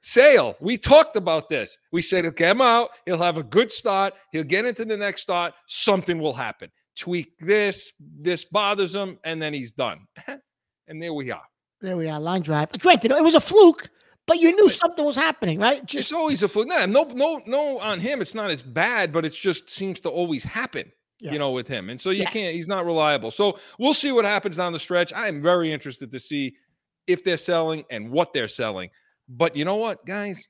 [0.02, 1.78] Sale, we talked about this.
[1.92, 2.90] We said, he'll get him out.
[3.06, 4.14] He'll have a good start.
[4.32, 5.54] He'll get into the next start.
[5.66, 6.70] Something will happen.
[6.96, 10.06] Tweak this, this bothers him, and then he's done.
[10.88, 11.42] and there we are.
[11.80, 12.70] There we are, line drive.
[12.78, 13.90] Granted, it was a fluke,
[14.26, 15.84] but you knew something was happening, right?
[15.84, 16.68] Just It's always a fluke.
[16.68, 17.78] No, no, no, no.
[17.78, 20.90] On him, it's not as bad, but it just seems to always happen.
[21.20, 21.32] Yeah.
[21.32, 22.30] You know, with him, and so you Yeah.
[22.30, 22.54] can't.
[22.54, 23.30] He's not reliable.
[23.30, 25.12] So we'll see what happens down the stretch.
[25.12, 26.56] I am very interested to see
[27.06, 28.90] if they're selling and what they're selling.
[29.28, 30.46] But you know what, guys?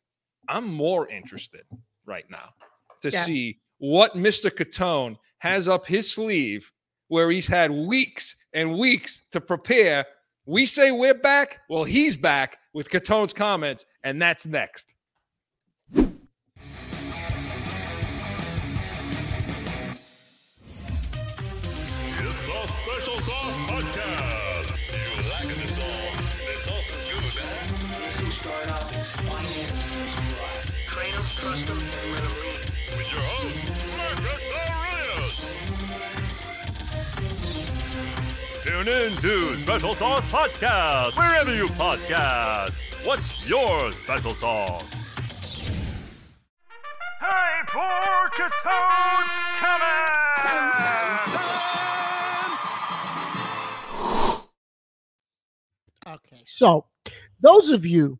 [0.49, 1.62] I'm more interested
[2.07, 2.51] right now
[3.03, 3.25] to Yeah.
[3.25, 4.51] see what Mr.
[4.51, 6.71] Catone has up his sleeve,
[7.09, 10.07] where he's had weeks and weeks to prepare.
[10.47, 11.61] We say we're back.
[11.69, 14.94] Well, he's back with Catone's comments, and that's next.
[38.85, 42.73] Tune in to Special Sauce Podcast, wherever you podcast.
[43.03, 44.85] What's your special sauce?
[47.18, 49.31] Time for Catone
[56.07, 56.42] okay.
[56.44, 56.85] So,
[57.40, 58.18] those of you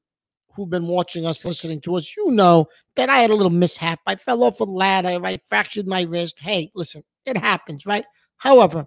[0.55, 4.01] who've been watching us, listening to us, you know that I had a little mishap.
[4.07, 5.21] I fell off a ladder.
[5.23, 6.39] I fractured my wrist.
[6.39, 8.07] Hey, listen, it happens, right?
[8.39, 8.87] However,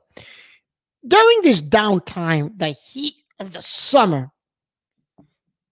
[1.05, 4.31] during this downtime, the heat of the summer,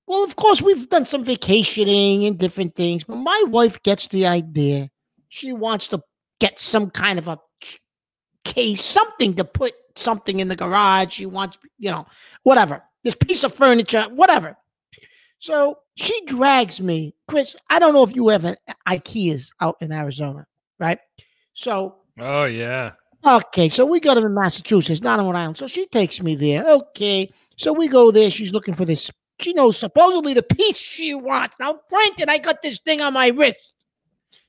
[0.08, 4.28] well, of course, we've done some vacationing and different things, but my wife gets the
[4.28, 4.90] idea.
[5.30, 6.02] She wants to
[6.40, 7.40] get some kind of a
[8.44, 11.14] case, something to put something in the garage.
[11.14, 12.06] She wants, you know,
[12.44, 12.84] whatever.
[13.04, 14.58] This piece of furniture, whatever.
[15.40, 17.56] So she drags me, Chris.
[17.70, 18.58] I don't know if you have an
[18.88, 20.46] IKEA's out in Arizona,
[20.80, 21.00] right?
[21.54, 22.94] So Oh yeah.
[23.28, 25.58] Okay, so we got them in Massachusetts, not on Rhode Island.
[25.58, 26.64] So she takes me there.
[26.64, 28.30] Okay, so we go there.
[28.30, 29.10] She's looking for this.
[29.40, 31.56] She knows supposedly the piece she wants.
[31.60, 33.74] Now, granted, I got this thing on my wrist.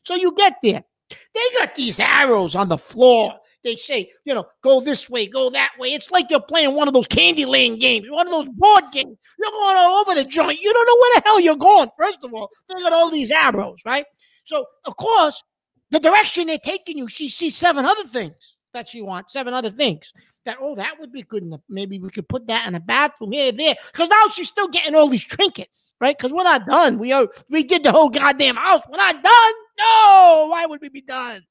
[0.03, 0.85] So you get there.
[1.09, 3.35] They got these arrows on the floor.
[3.65, 5.95] They say, you know, go this way, go that way.
[5.95, 9.17] It's like you're playing one of those Candyland games, one of those board games.
[9.39, 10.61] You're going all over the joint.
[10.61, 11.89] You don't know where the hell you're going.
[11.99, 14.05] First of all, they got all these arrows, right?
[14.45, 15.43] So, of course,
[15.91, 19.71] the direction they're taking you, she sees seven other things that she wants, seven other
[19.71, 20.13] things
[20.47, 21.61] that, oh, that would be good enough.
[21.69, 23.75] Maybe we could put that in a bathroom here, there.
[23.93, 26.17] Because now she's still getting all these trinkets, right?
[26.17, 26.99] Because we're not done.
[26.99, 28.83] We are we did the whole goddamn house.
[28.89, 29.53] We're not done.
[29.79, 31.43] No, why would we be done?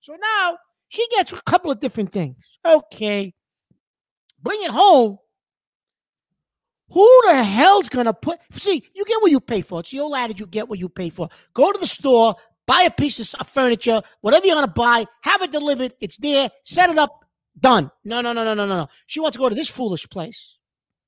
[0.00, 2.58] So now she gets a couple of different things.
[2.66, 3.32] Okay.
[4.42, 5.18] Bring it home.
[6.92, 9.80] Who the hell's gonna put see, you get what you pay for.
[9.80, 11.28] It's the old adage you get what you pay for.
[11.54, 12.34] Go to the store,
[12.70, 15.92] buy a piece of furniture, whatever you're gonna buy, have it delivered.
[16.00, 17.24] It's there, set it up,
[17.58, 17.90] done.
[18.04, 18.88] No, no, no, no, no, no, no.
[19.06, 20.54] She wants to go to this foolish place,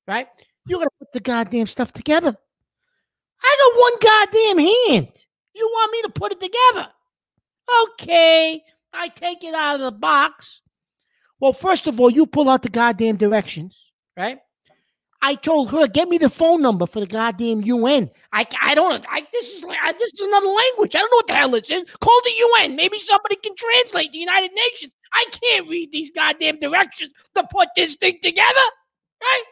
[0.05, 0.27] right?
[0.67, 2.35] You're gonna put the goddamn stuff together.
[3.41, 5.25] I got one goddamn hand.
[5.55, 6.89] You want me to put it together?
[7.83, 10.63] Okay, I take it out of the box.
[11.39, 14.39] Well, first of all, you pull out the goddamn directions, right?
[15.25, 18.11] I told her, get me the phone number for the goddamn UN.
[18.33, 20.95] I, I don't, I, this is, I, this is another language.
[20.95, 21.83] I don't know what the hell it is.
[22.01, 22.75] Call the UN.
[22.75, 24.91] Maybe somebody can translate the United Nations.
[25.13, 28.59] I can't read these goddamn directions to put this thing together,
[29.21, 29.43] right?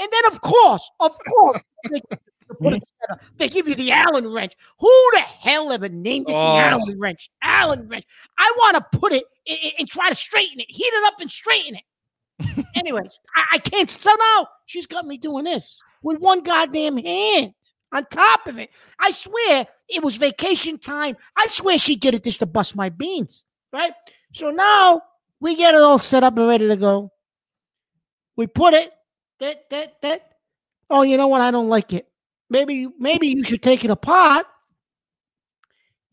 [0.00, 2.00] And then, of course, of course, to
[2.58, 3.20] put it together.
[3.36, 4.54] They give you the Allen wrench.
[4.78, 6.54] Who the hell ever named it Oh.
[6.56, 7.28] the Allen wrench?
[7.42, 8.06] Allen wrench.
[8.38, 9.24] I want to put it
[9.78, 11.82] and try to straighten it, heat it up and straighten it.
[12.74, 13.88] Anyways, I, I can't.
[13.88, 17.54] So now she's got me doing this with one goddamn hand
[17.92, 18.70] on top of it.
[18.98, 21.16] I swear it was vacation time.
[21.36, 23.92] I swear she did it just to bust my beans, right?
[24.32, 25.02] So now
[25.40, 27.12] we get it all set up and ready to go.
[28.36, 28.92] We put it.
[29.40, 30.32] That that that.
[30.88, 31.40] Oh, you know what?
[31.40, 32.08] I don't like it.
[32.48, 34.46] Maybe maybe you should take it apart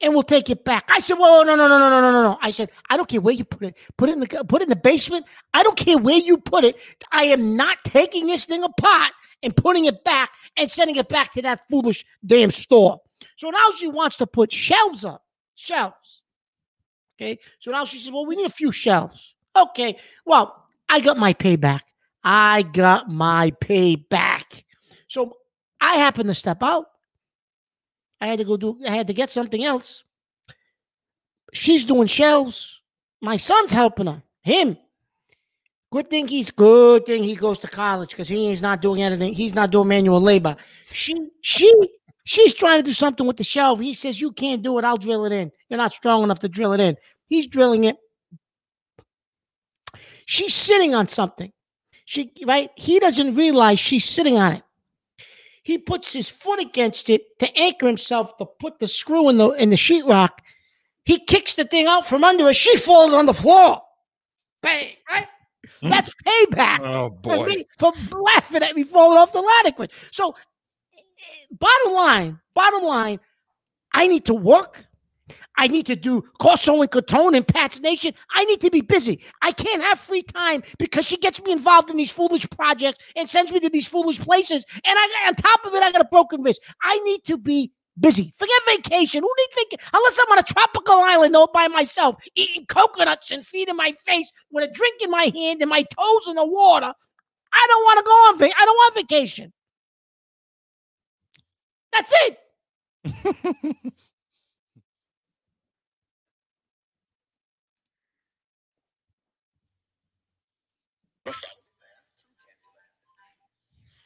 [0.01, 0.89] and we'll take it back.
[0.89, 3.21] I said, "Whoa, no, no, no, no, no, no, no!" I said, "I don't care
[3.21, 3.77] where you put it.
[3.97, 5.25] Put it in the put it in the basement.
[5.53, 6.77] I don't care where you put it.
[7.11, 9.11] I am not taking this thing apart
[9.43, 13.01] and putting it back and sending it back to that foolish damn store."
[13.37, 16.21] So now she wants to put shelves up, shelves.
[17.17, 17.39] Okay.
[17.59, 19.97] So now she said, "Well, we need a few shelves." Okay.
[20.25, 21.81] Well, I got my payback.
[22.23, 24.63] I got my payback.
[25.07, 25.37] So
[25.81, 26.87] I happen to step out.
[28.21, 28.79] I had to go do.
[28.85, 30.03] I had to get something else.
[31.53, 32.81] She's doing shelves.
[33.21, 34.23] My son's helping her.
[34.41, 34.77] Him.
[35.91, 39.33] Good thing he's good thing he goes to college because he is not doing anything.
[39.33, 40.55] He's not doing manual labor.
[40.91, 41.73] She she
[42.25, 43.79] she's trying to do something with the shelf.
[43.79, 44.85] He says, You can't do it.
[44.85, 45.51] I'll drill it in.
[45.67, 46.95] You're not strong enough to drill it in.
[47.25, 47.97] He's drilling it.
[50.25, 51.51] She's sitting on something.
[52.05, 52.69] She right.
[52.75, 54.63] He doesn't realize she's sitting on it.
[55.69, 59.49] He puts his foot against it to anchor himself to put the screw in the
[59.51, 60.31] in the sheetrock.
[61.05, 62.55] He kicks the thing out from under her.
[62.55, 63.79] She falls on the floor.
[64.63, 64.93] Bang!
[65.07, 65.27] Right.
[65.83, 67.45] That's payback Oh for boy.
[67.45, 69.71] me for laughing at me falling off the ladder.
[69.75, 69.91] quick.
[70.09, 70.33] So,
[70.97, 71.01] eh,
[71.51, 73.19] bottom line, bottom line,
[73.93, 74.87] I need to work.
[75.59, 78.13] I need to do Corso and Catone and Pat's Nation.
[78.33, 79.21] I need to be busy.
[79.41, 83.29] I can't have free time because she gets me involved in these foolish projects and
[83.29, 84.65] sends me to these foolish places.
[84.73, 86.61] And I, on top of it, I got a broken wrist.
[86.81, 88.33] I need to be busy.
[88.37, 89.21] Forget vacation.
[89.21, 89.89] Who needs vacation?
[89.93, 94.31] Unless I'm on a tropical island all by myself, eating coconuts and feeding my face
[94.51, 96.93] with a drink in my hand and my toes in the water.
[97.51, 98.57] I don't want to go on vacation.
[98.61, 99.53] I don't want vacation.
[101.91, 103.77] That's it.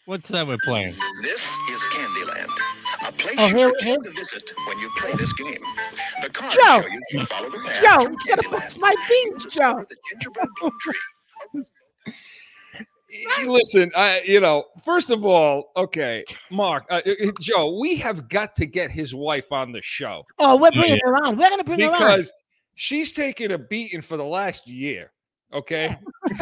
[0.06, 0.96] What's that we're playing?
[1.22, 2.50] This is Candyland,
[3.08, 5.64] a place Oh, you here- to visit when you play this game.
[6.22, 6.82] The cards Joe!
[6.82, 8.52] show you to follow the path Joe, through it's gonna Candyland.
[8.52, 9.86] bust my beans, Joe.
[9.90, 11.64] The gingerbread plum tree.
[13.46, 18.56] Listen, I you know, first of all, okay, Mark, uh, uh, Joe, we have got
[18.58, 21.38] to get his wife on the show Oh, we're Yeah, bringing her on.
[21.38, 21.94] We're gonna bring her on.
[21.94, 22.34] because
[22.76, 25.12] she's taken a beating for the last year.
[25.54, 25.96] Okay,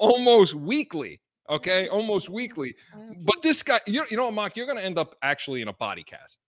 [0.00, 1.20] almost weekly.
[1.50, 2.76] Okay, almost weekly.
[2.96, 5.62] Oh, but this guy, you, you know, what, Mark, you're going to end up actually
[5.62, 6.38] in a body cast.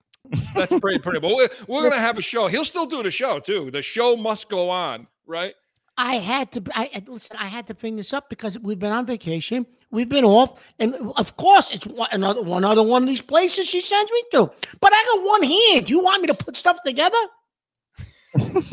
[0.55, 1.19] That's pretty pretty.
[1.19, 2.47] But we're, we're going to have a show.
[2.47, 3.71] He'll still do the show too.
[3.73, 5.55] The show must go on, right?
[5.99, 6.63] I had to.
[6.75, 7.37] I listen.
[7.39, 9.67] I had to bring this up because we've been on vacation.
[9.91, 13.67] We've been off, and of course, it's one, another one other one of these places
[13.67, 14.51] she sends me to.
[14.81, 15.91] But I got one hand.
[15.91, 17.19] You want me to put stuff together?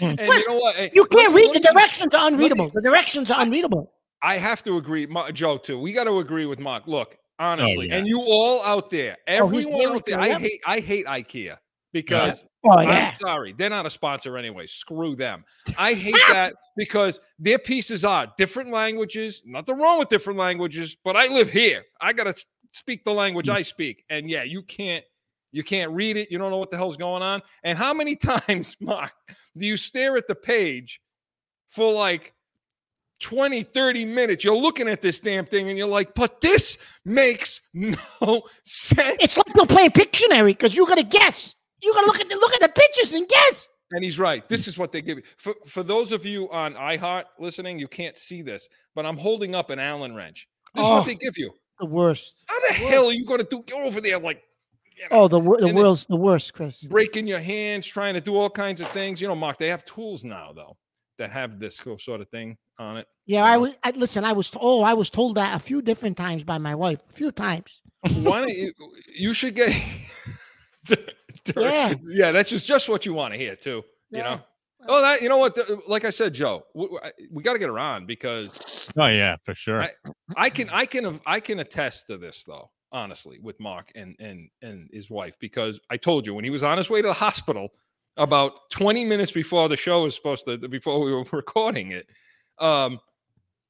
[0.00, 0.74] And you know what?
[0.74, 2.68] Hey, You can't read the directions are unreadable.
[2.68, 3.92] The directions are unreadable.
[4.24, 5.58] I have to agree, Joe.
[5.58, 5.78] Too.
[5.78, 6.86] We got to agree with Mark.
[6.86, 7.96] Look, honestly, yeah.
[7.96, 10.20] and you all out there, Oh, everyone married out there.
[10.20, 11.58] I hate, I hate IKEA
[11.92, 13.10] because Oh yeah.
[13.12, 14.66] I'm sorry, they're not a sponsor anyway.
[14.66, 15.44] Screw them.
[15.78, 19.42] I hate that because their pieces are different languages.
[19.44, 21.84] Nothing wrong with different languages, but I live here.
[22.00, 22.34] I gotta
[22.72, 25.04] speak the language I speak, and yeah, you can't.
[25.52, 26.32] You can't read it.
[26.32, 27.40] You don't know what the hell's going on.
[27.62, 28.16] And how many
[28.48, 29.12] times, Mark,
[29.56, 31.00] do you stare at the page
[31.68, 32.34] for like
[33.24, 34.44] 20, 30 minutes?
[34.44, 39.16] You're looking at this damn thing and you're like, but this makes no sense.
[39.20, 41.54] It's like you're playing Pictionary because you got to guess.
[41.82, 43.68] You got to look at the look at the pictures and guess.
[43.92, 44.46] And he's right.
[44.48, 45.24] This is what they give you.
[45.38, 49.54] For, for those of you on iHeart listening, you can't see this, but I'm holding
[49.54, 50.46] up an Allen wrench.
[50.74, 50.96] This is Oh.
[50.96, 51.50] what they give you.
[51.80, 52.34] The worst.
[52.46, 53.62] How the hell are you going to do?
[53.68, 54.42] Go over there like
[54.96, 56.82] you know, Oh, the the world's the worst, Chris.
[56.82, 59.20] breaking your hands, trying to do all kinds of things.
[59.20, 60.76] You know, Mark, they have tools now, though,
[61.18, 63.06] that have this co- sort of thing on it.
[63.26, 63.76] Yeah, you I was.
[63.82, 64.50] I, listen, I was.
[64.50, 67.00] t- Oh, I was told that a few different times by my wife.
[67.10, 67.80] A few times.
[68.22, 68.72] Why don't you?
[69.16, 69.72] You should get.
[71.56, 71.94] Yeah.
[72.04, 73.82] yeah, that's just, just what you want to hear, too.
[74.10, 74.22] You Yeah.
[74.22, 74.40] know?
[74.88, 75.54] Oh, that you know what?
[75.54, 76.88] the- like I said, Joe, we,
[77.30, 79.82] we got to get her on because Oh yeah, for sure.
[79.82, 79.92] I-
[80.36, 84.48] I can I can I can attest to this though, honestly, with Mark and and
[84.62, 87.14] and his wife because I told you when he was on his way to the
[87.14, 87.70] hospital
[88.16, 92.06] about 20 minutes before the show was supposed to before we were recording it,
[92.58, 92.98] um,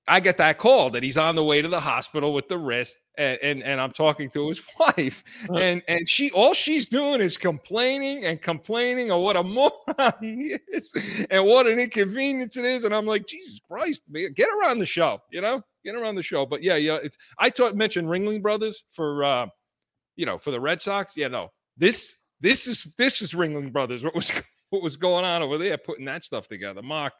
[0.06, 2.98] I get that call that he's on the way to the hospital with the wrist,
[3.16, 5.54] and and, and I'm talking to his wife, Uh.
[5.54, 10.58] and and she all she's doing is complaining and complaining of what a moron he
[10.68, 10.92] is,
[11.30, 14.86] and what an inconvenience it is, and I'm like, Jesus Christ, man, get around the
[14.86, 16.44] show, you know, get around the show.
[16.44, 19.46] But yeah, yeah, it's I taught mentioned Ringling Brothers for uh,
[20.16, 21.16] you know, for the Red Sox.
[21.16, 24.04] Yeah, no, this this is this is Ringling Brothers.
[24.04, 24.30] What was
[24.70, 27.14] what was going on over there, putting that stuff together, Mark.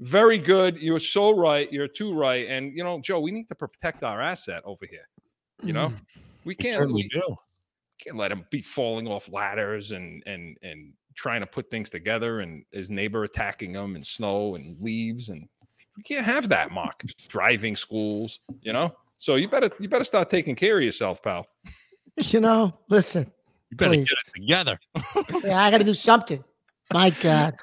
[0.00, 0.80] Very good.
[0.80, 1.70] You're so right.
[1.72, 2.46] You're too right.
[2.48, 5.08] And you know, Joe, we need to protect our asset over here.
[5.62, 6.00] You know, mm.
[6.44, 7.36] we We can't certainly we do.
[7.98, 12.40] can't let him be falling off ladders and and and trying to put things together
[12.40, 15.48] and his neighbor attacking him and snow and leaves and
[15.96, 20.30] we can't have that mark driving schools you know so you better you better start
[20.30, 21.46] taking care of yourself pal
[22.32, 23.30] You know, listen,
[23.70, 24.08] You better Please.
[24.08, 24.78] get it together.
[25.48, 26.42] yeah, I got to do something.
[26.92, 27.56] My God.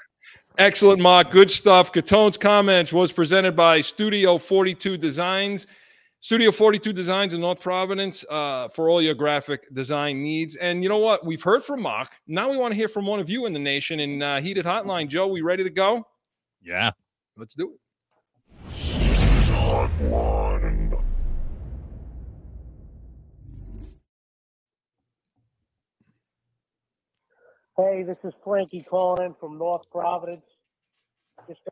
[0.57, 1.31] Excellent, Mark.
[1.31, 1.91] Good stuff.
[1.91, 5.67] Catone's comments was presented by Studio 42 Designs.
[6.19, 10.55] Studio 42 Designs in North Providence uh, for all your graphic design needs.
[10.55, 11.23] And you know what?
[11.25, 12.09] We've heard from Mark.
[12.25, 14.65] Now we want to hear from one of you in the nation in uh, Heated
[14.65, 15.09] Hotline.
[15.09, 16.07] Joe, we ready to go?
[16.61, 16.91] Yeah.
[17.35, 17.79] Let's do it.
[27.79, 30.45] Hey, this is Frankie calling in from North Providence.
[31.47, 31.71] Just a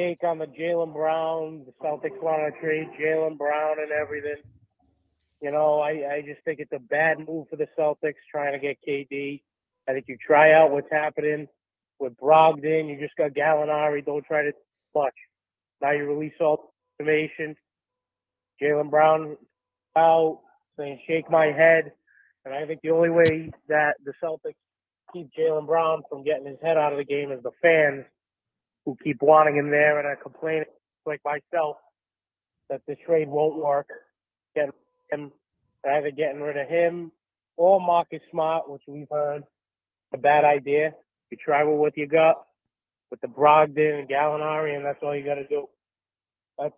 [0.00, 1.66] take on the Jaylen Brown.
[1.66, 4.36] The Celtics want to trade Jaylen Brown and everything.
[5.42, 8.60] You know, I, I just think it's a bad move for the Celtics trying to
[8.60, 9.42] get KD.
[9.88, 11.48] I think you try out what's happening
[11.98, 12.88] with Brogdon.
[12.88, 14.06] You just got Gallinari.
[14.06, 14.54] Don't try to
[14.94, 15.16] much.
[15.82, 17.56] Now you release all the information.
[18.62, 19.36] Jaylen Brown
[19.96, 20.40] out
[20.78, 21.92] saying, shake my head.
[22.44, 24.54] And I think the only way that the Celtics
[25.12, 28.04] keep Jaylen Brown from getting his head out of the game is the fans
[28.84, 30.66] who keep wanting him there and are complaining,
[31.06, 31.76] like myself,
[32.68, 33.88] that the trade won't work.
[34.54, 34.70] Get
[35.10, 35.32] him,
[35.88, 37.12] either getting rid of him
[37.56, 39.44] or Marcus Smart, which we've heard
[40.12, 40.94] a bad idea.
[41.30, 42.44] You try with what you got
[43.10, 45.68] with the Brogdon and Gallinari, and that's all you got to do.
[46.58, 46.74] That's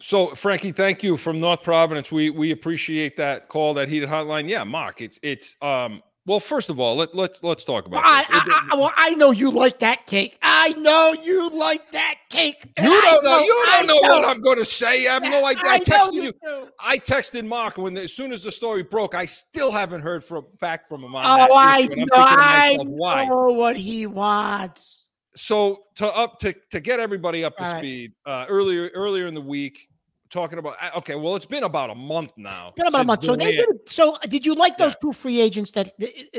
[0.00, 2.10] So, Frankie, thank you from North Providence.
[2.10, 4.48] We we appreciate that call, that heated hotline.
[4.48, 6.02] Yeah, Mark, it's it's um.
[6.26, 8.28] Well, first of all, let let's let's talk about I, this.
[8.30, 10.38] I, I, well, I know you like that cake.
[10.42, 12.62] I know you like that cake.
[12.78, 13.38] you don't know.
[13.40, 15.08] You don't know, what I'm going to say.
[15.08, 15.62] I have no idea.
[15.64, 16.32] I, know texted you.
[16.44, 16.68] do.
[16.78, 19.14] I texted Mark when as soon as the story broke.
[19.14, 21.54] I still haven't heard from back from him on Oh.
[21.54, 22.06] I issue, know.
[22.12, 23.24] I myself, why?
[23.24, 25.08] know what he wants.
[25.34, 27.80] so to up to to get everybody up to All right.
[27.80, 29.88] speed uh earlier earlier in the week
[30.30, 33.24] talking about uh, okay well it's been about a month now Been about a month.
[33.24, 35.92] So, they did, so did you like those two free agents that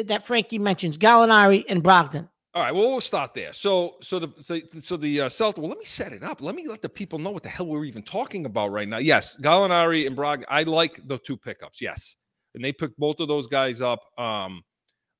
[0.06, 2.28] that Frankie mentions, Gallinari and Brogdon?
[2.54, 3.54] all right well we'll start there.
[3.54, 6.42] So so the so, so the uh Celtics well let me set it up.
[6.42, 8.98] Let me let the people know what the hell we're even talking about right now.
[8.98, 12.16] Yes Gallinari and Brog I like the two pickups yes.
[12.54, 14.02] And they picked both of those guys up.
[14.18, 14.64] Um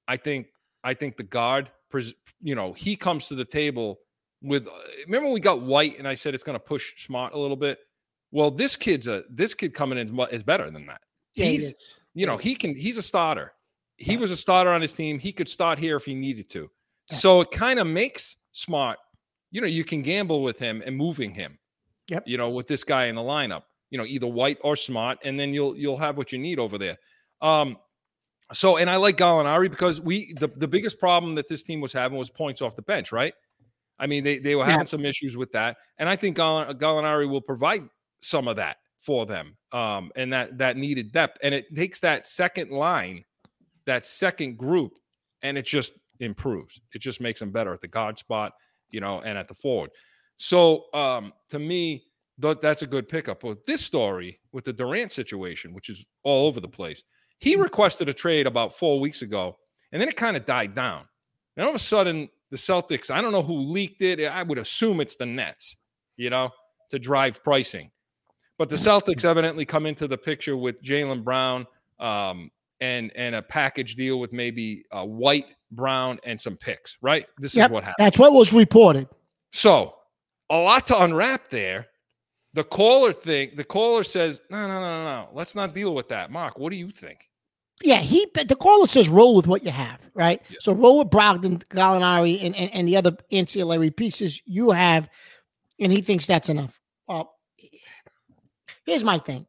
[0.08, 0.48] I think
[0.84, 4.00] I think the guard pres- you know he comes to the table
[4.42, 4.72] with uh,
[5.06, 7.80] remember we got white and I said it's going to push smart a little bit
[8.32, 11.02] well this kid's a this kid coming in is better than that
[11.36, 11.74] Yeah, he's
[12.14, 13.54] you know he can he's a starter
[13.98, 14.20] he Yeah.
[14.20, 16.70] was a starter on his team he could start here if he needed to
[17.10, 17.18] Yeah.
[17.18, 18.98] so it kind of makes smart
[19.52, 21.58] you know you can gamble with him and moving him
[22.08, 22.24] Yep.
[22.28, 25.40] you know with this guy in the lineup you know either white or smart and
[25.40, 26.98] then you'll you'll have what you need over there
[27.42, 27.78] um
[28.54, 31.94] so and i like gallinari because we the, the biggest problem that this team was
[31.94, 33.34] having was points off the bench right
[34.00, 34.72] i mean they, they were Yeah.
[34.72, 37.84] having some issues with that and i think Gallin- gallinari will provide
[38.22, 42.28] some of that for them um and that that needed depth and it takes that
[42.28, 43.24] second line
[43.86, 44.94] that second group
[45.44, 46.80] and it just improves.
[46.94, 48.54] It just makes them better at the guard spot
[48.90, 49.92] you know and at the forward.
[50.38, 52.04] So um to me
[52.42, 53.42] th- that's a good pickup.
[53.42, 57.04] But this story with the durant situation which is all over the place
[57.40, 59.58] he requested a trade about four weeks ago
[59.92, 61.08] and then it kind of died down.
[61.58, 64.58] And all of a sudden the celtics i don't know who leaked it i would
[64.58, 65.78] assume it's the nets
[66.18, 66.50] you know
[66.90, 67.90] to drive pricing
[68.62, 71.66] but the Celtics evidently come into the picture with Jaylen Brown
[72.00, 76.96] um, and and a package deal with maybe uh, White, Brown, and some picks.
[77.02, 77.26] Right?
[77.40, 78.06] This Yep, is what happened.
[78.06, 79.08] That's what was reported.
[79.52, 79.96] So
[80.52, 81.88] a lot to unwrap there.
[82.54, 83.50] The caller thing.
[83.56, 85.30] The caller says, "No, no, no, no, no.
[85.34, 87.28] Let's not deal with that." Mark, what do you think?
[87.82, 90.40] Yeah, he but the caller says roll with what you have, right?
[90.52, 90.58] Yeah.
[90.60, 95.10] So roll with Brogdon, Gallinari, and, and and the other ancillary pieces you have,
[95.80, 96.80] and he thinks that's enough.
[98.86, 99.46] Here's my thing.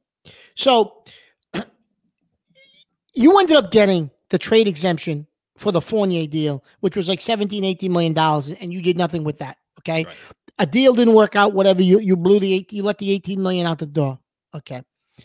[0.55, 1.05] So
[3.15, 5.27] you ended up getting the trade exemption
[5.57, 9.25] for the Fournier deal, which was like 17, 18 million dollars, and you did nothing
[9.25, 9.57] with that.
[9.81, 10.05] Okay.
[10.05, 10.15] Right.
[10.59, 11.55] a deal didn't work out.
[11.55, 14.19] Whatever you you blew the eight, you let the eighteen million out the door.
[14.55, 14.83] Okay,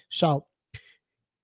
[0.10, 0.46] so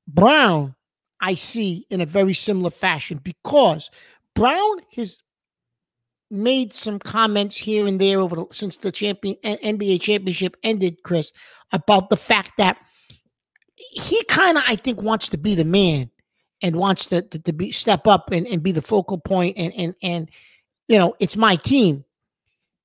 [0.07, 0.75] Brown,
[1.21, 3.91] I see in a very similar fashion because
[4.35, 5.21] Brown has
[6.31, 11.31] made some comments here and there over the, since the champion NBA championship ended, Chris,
[11.71, 12.77] about the fact that
[13.75, 16.09] he kind of I think wants to be the man
[16.61, 19.73] and wants to to, to be step up and, and be the focal point and
[19.75, 20.29] and and
[20.87, 22.03] you know it's my team.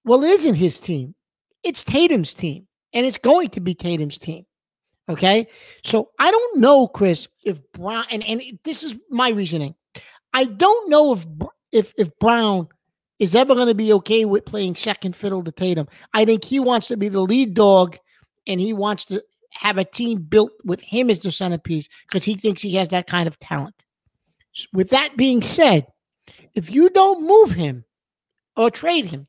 [0.05, 1.15] Well, it isn't his team.
[1.63, 4.47] It's Tatum's team, and it's going to be Tatum's team.
[5.09, 5.49] Okay,
[5.85, 9.75] so I don't know, Chris, if Brown and and this is my reasoning.
[10.35, 11.27] I don't know if
[11.73, 12.69] if if Brown
[13.19, 15.89] is ever going to be okay with playing second fiddle to Tatum.
[16.15, 17.99] I think he wants to be the lead dog,
[18.47, 22.35] and he wants to have a team built with him as the centerpiece because he
[22.35, 23.75] thinks he has that kind of talent.
[24.73, 25.87] With that being said,
[26.55, 27.85] if you don't move him
[28.57, 29.27] or trade him,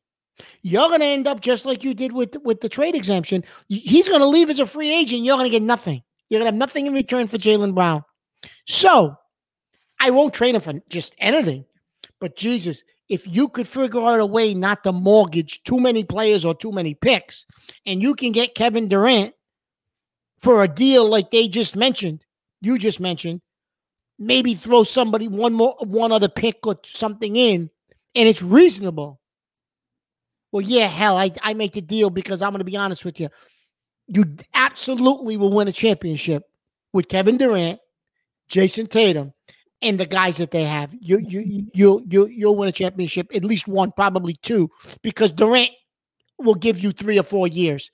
[0.62, 3.44] you're going to end up just like you did with with the trade exemption.
[3.68, 5.24] He's going to leave as a free agent.
[5.24, 6.02] You're going to get nothing.
[6.30, 8.04] You're going to have nothing in return for Jaylen Brown.
[8.68, 9.16] So
[10.00, 11.66] I won't trade him for just anything.
[12.20, 16.46] But Jesus, if you could figure out a way not to mortgage too many players
[16.46, 17.46] or too many picks,
[17.86, 19.34] and you can get Kevin Durant
[20.40, 22.24] for a deal like they just mentioned,
[22.62, 23.42] you just mentioned,
[24.20, 27.70] maybe throw somebody one more one other pick or something in,
[28.16, 29.20] and it's reasonable.
[30.52, 33.30] Well, yeah, hell, I, I make the deal because I'm gonna be honest with you.
[34.08, 36.44] You absolutely will win a championship
[36.94, 37.80] with Kevin Durant,
[38.50, 39.34] Jayson Tatum,
[39.82, 40.94] and the guys that they have.
[41.00, 44.70] You you you you'll you'll you'll win a championship, at least one, probably two,
[45.02, 45.72] because Durant
[46.38, 47.92] will give you three or four years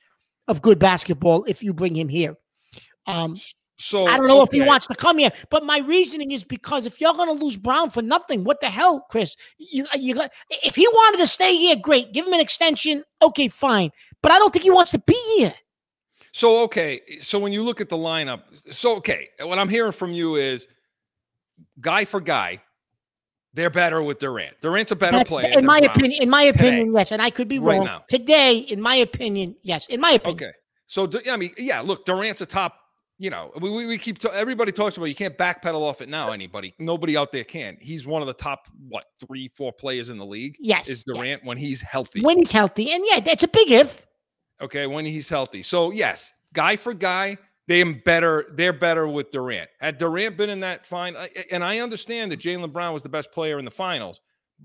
[0.48, 2.36] of good basketball if you bring him here.
[3.08, 3.36] Um,
[3.78, 6.86] So I don't know if he wants to come here, but my reasoning is because
[6.86, 9.36] if you're going to lose Brown for nothing, what the hell, Chris?
[9.58, 13.04] You you got if he wanted to stay here, great, give him an extension.
[13.22, 15.54] Okay, fine, but I don't think he wants to be here.
[16.32, 20.14] So okay, so when you look at the lineup, so okay, what I'm hearing from
[20.14, 20.68] you is
[21.80, 22.62] guy for guy,
[23.54, 24.60] they're better with Durant.
[24.62, 25.58] Durant's a better That's- player.
[25.58, 26.60] in my opinion, in my today.
[26.68, 27.86] opinion, yes, and I could be Right wrong.
[27.86, 28.04] now.
[28.10, 30.50] Today, in my opinion, yes, in my opinion.
[30.50, 30.52] Okay.
[30.88, 32.78] So I mean, yeah, look, Durant's a top,
[33.18, 36.74] you know, we, we, keep everybody talks about you can't backpedal off it now, anybody.
[36.80, 37.78] Nobody out there can.
[37.80, 40.58] He's one of the top, what, three, four players in the league.
[40.60, 41.16] Yes, Is yeah.
[41.16, 42.22] Durant when he's healthy.
[42.22, 44.06] when he's healthy, and yeah, that's a big if.
[44.62, 45.64] Okay, when he's healthy.
[45.64, 47.38] So yes, guy for guy,
[47.68, 48.46] they am better.
[48.54, 49.70] They're better with Durant.
[49.80, 53.10] Had Durant been in that fine, I- and I understand that Jaylen Brown was the
[53.10, 54.22] best player in the finals,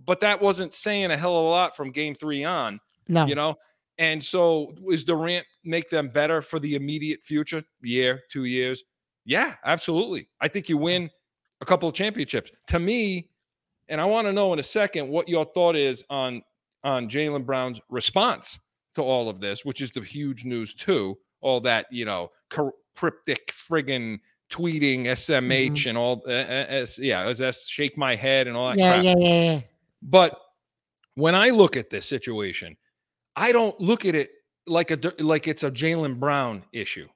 [0.06, 2.80] but that wasn't saying a hell of a lot from Game Three on.
[3.08, 3.56] No, You know.
[3.98, 7.62] And so, is Durant make them better for the immediate future?
[7.82, 8.82] Year, two years?
[9.26, 10.28] Yeah, absolutely.
[10.40, 11.10] I think you win
[11.60, 12.50] a couple of championships.
[12.68, 13.28] To me,
[13.88, 16.42] and I want to know in a second what your thought is on
[16.82, 18.58] on Jaylen Brown's response
[18.94, 21.18] to all of this, which is the huge news too.
[21.42, 22.30] All that you know,
[22.96, 24.20] cryptic friggin'
[24.50, 26.22] tweeting, SMH, and all.
[26.26, 28.78] Uh, uh, S- yeah, as S shake my head and all that.
[28.78, 29.04] yeah, crap.
[29.04, 29.60] yeah, yeah, yeah.
[30.02, 30.38] But
[31.14, 32.76] when I look at this situation,
[33.36, 34.30] I don't look at it
[34.66, 37.08] like a like it's a Jaylen Brown issue.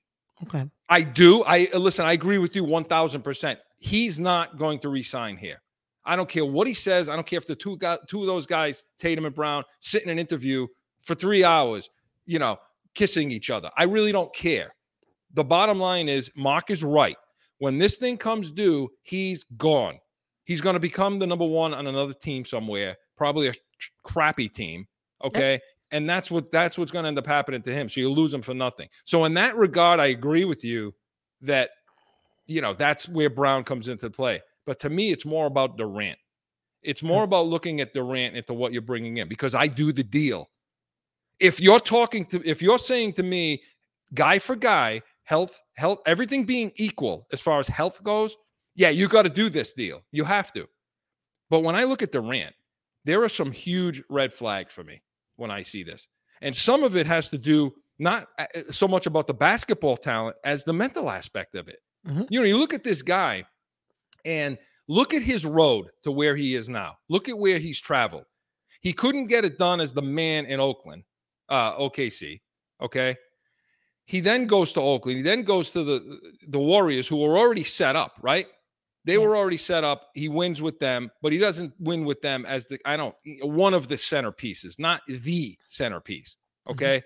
[0.43, 1.43] Okay, I do.
[1.45, 2.05] I uh, listen.
[2.05, 3.59] I agree with you one thousand percent.
[3.79, 5.61] He's not going to resign here.
[6.07, 7.09] I don't care what he says.
[7.09, 10.03] I don't care if the two guys, two of those guys, Tatum and Brown, sit
[10.03, 10.67] in an interview
[11.03, 11.89] for three hours,
[12.27, 12.59] you know,
[12.95, 13.71] kissing each other.
[13.77, 14.75] I really don't care.
[15.35, 17.17] The bottom line is, Mark is right.
[17.59, 19.99] When this thing comes due, he's gone.
[20.45, 23.55] He's going to become the number one on another team somewhere, probably a
[24.05, 24.87] crappy team.
[25.23, 25.61] Okay.
[25.91, 27.89] And that's what that's what's going to end up happening to him.
[27.89, 28.89] So you lose him for nothing.
[29.05, 30.95] So in that regard, I agree with you
[31.43, 31.71] that
[32.47, 34.43] you know that's where Brown comes into play.
[34.67, 36.19] But to me, it's more about Durant.
[36.83, 37.09] It's hmm.
[37.09, 40.51] more about looking at Durant into what you're bringing in because I do the deal.
[41.41, 43.63] If you're talking to, if you're saying to me,
[44.15, 48.37] guy for guy, health, health, everything being equal as far as health goes,
[48.75, 50.03] yeah, you got to do this deal.
[50.13, 50.67] You have to.
[51.51, 52.55] But when I look at Durant,
[53.05, 55.03] there are some huge red flags for me
[55.37, 56.09] when I see this.
[56.41, 60.37] And some of it has to do not uh, so much about the basketball talent
[60.45, 61.79] as the mental aspect of it.
[62.07, 62.27] Mhm.
[62.31, 63.45] You know, you look at this guy
[64.25, 64.59] and
[64.89, 66.97] look at his road to where he is now.
[67.09, 68.25] Look at where he's traveled.
[68.81, 71.05] He couldn't get it done as the man in Oakland,
[71.49, 72.43] uh, OKC.
[72.83, 73.17] Okay.
[74.07, 75.17] He then goes to Oakland.
[75.19, 78.47] He then goes to the the Warriors, who were already set up, right?
[79.05, 79.19] They Yeah.
[79.21, 80.11] were already set up.
[80.15, 83.75] He wins with them, but he doesn't win with them as the I don't one
[83.75, 86.37] of the centerpieces, not the centerpiece.
[86.67, 86.73] Mm-hmm.
[86.73, 87.03] Okay.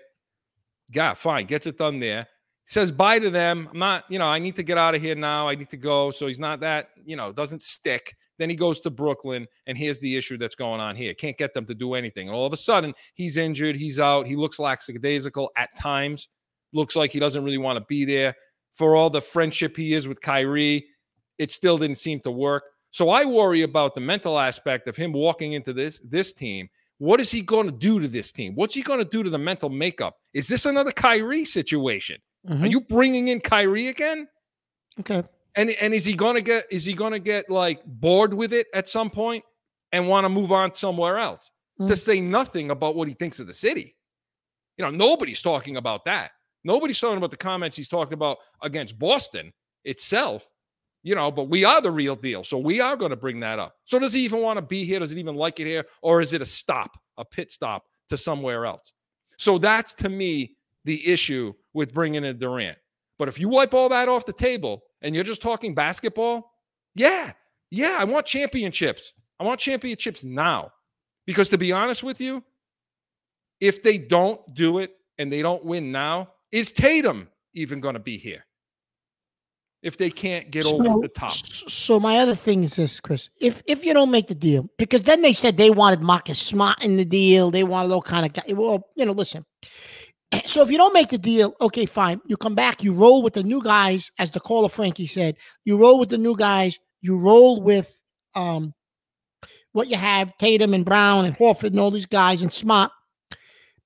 [0.91, 1.45] Yeah, fine.
[1.45, 2.27] Gets it done there.
[2.65, 3.67] Says bye to them.
[3.71, 5.47] I'm not, you know, I need to get out of here now.
[5.47, 6.11] I need to go.
[6.11, 8.15] So he's not that, you know, doesn't stick.
[8.37, 11.13] Then he goes to Brooklyn, and here's the issue that's going on here.
[11.13, 12.27] Can't get them to do anything.
[12.29, 13.75] And all of a sudden, he's injured.
[13.75, 14.27] He's out.
[14.27, 16.27] He looks lackadaisical at times.
[16.73, 18.35] Looks like he doesn't really want to be there.
[18.73, 20.85] For all the friendship he is with Kyrie,
[21.37, 22.63] it still didn't seem to work.
[22.91, 26.69] So I worry about the mental aspect of him walking into this this team.
[26.97, 28.55] What is he going to do to this team?
[28.55, 30.17] What's he going to do to the mental makeup?
[30.33, 32.17] Is this another Kyrie situation?
[32.49, 32.71] Are Mhm.
[32.71, 34.27] you bringing in Kyrie again?
[34.99, 35.23] Okay.
[35.55, 38.53] And and is he going to get is he going to get like bored with
[38.53, 39.43] it at some point
[39.91, 41.51] and want to move on somewhere else?
[41.79, 41.97] To Mm.
[41.97, 43.95] say nothing about what he thinks of the city.
[44.77, 46.31] You know, nobody's talking about that.
[46.63, 49.51] Nobody's talking about the comments he's talking about against Boston
[49.83, 50.49] itself.
[51.01, 52.43] You know, but we are the real deal.
[52.43, 53.75] So we are going to bring that up.
[53.85, 54.99] So does he even want to be here?
[54.99, 55.85] Does he even like it here?
[56.01, 58.91] Or is it a stop, a pit stop to somewhere else?
[59.37, 62.77] So that's to me the issue with bringing in Durant.
[63.17, 66.51] But if you wipe all that off the table and you're just talking basketball,
[66.95, 67.31] yeah,
[67.71, 69.13] yeah, I want championships.
[69.39, 70.71] I want championships now.
[71.25, 72.43] Because to be honest with you,
[73.61, 77.99] if they don't do it and they don't win now, is Tatum even going to
[77.99, 78.45] be here?
[79.81, 81.31] If they can't get over the top.
[81.31, 83.29] So my other thing is this, Chris.
[83.39, 86.83] If if you don't make the deal, because then they said they wanted Marcus Smart
[86.83, 88.53] in the deal, they wanted all kind of guy.
[88.53, 89.45] Well, you know, listen.
[90.45, 92.21] So if you don't make the deal, okay, fine.
[92.27, 95.35] You come back, you roll with the new guys, as the caller Frankie said.
[95.65, 96.77] You roll with the new guys.
[97.01, 97.91] You roll with
[98.35, 98.73] um
[99.71, 102.91] what you have, Tatum and Brown and Horford and all these guys and Smart.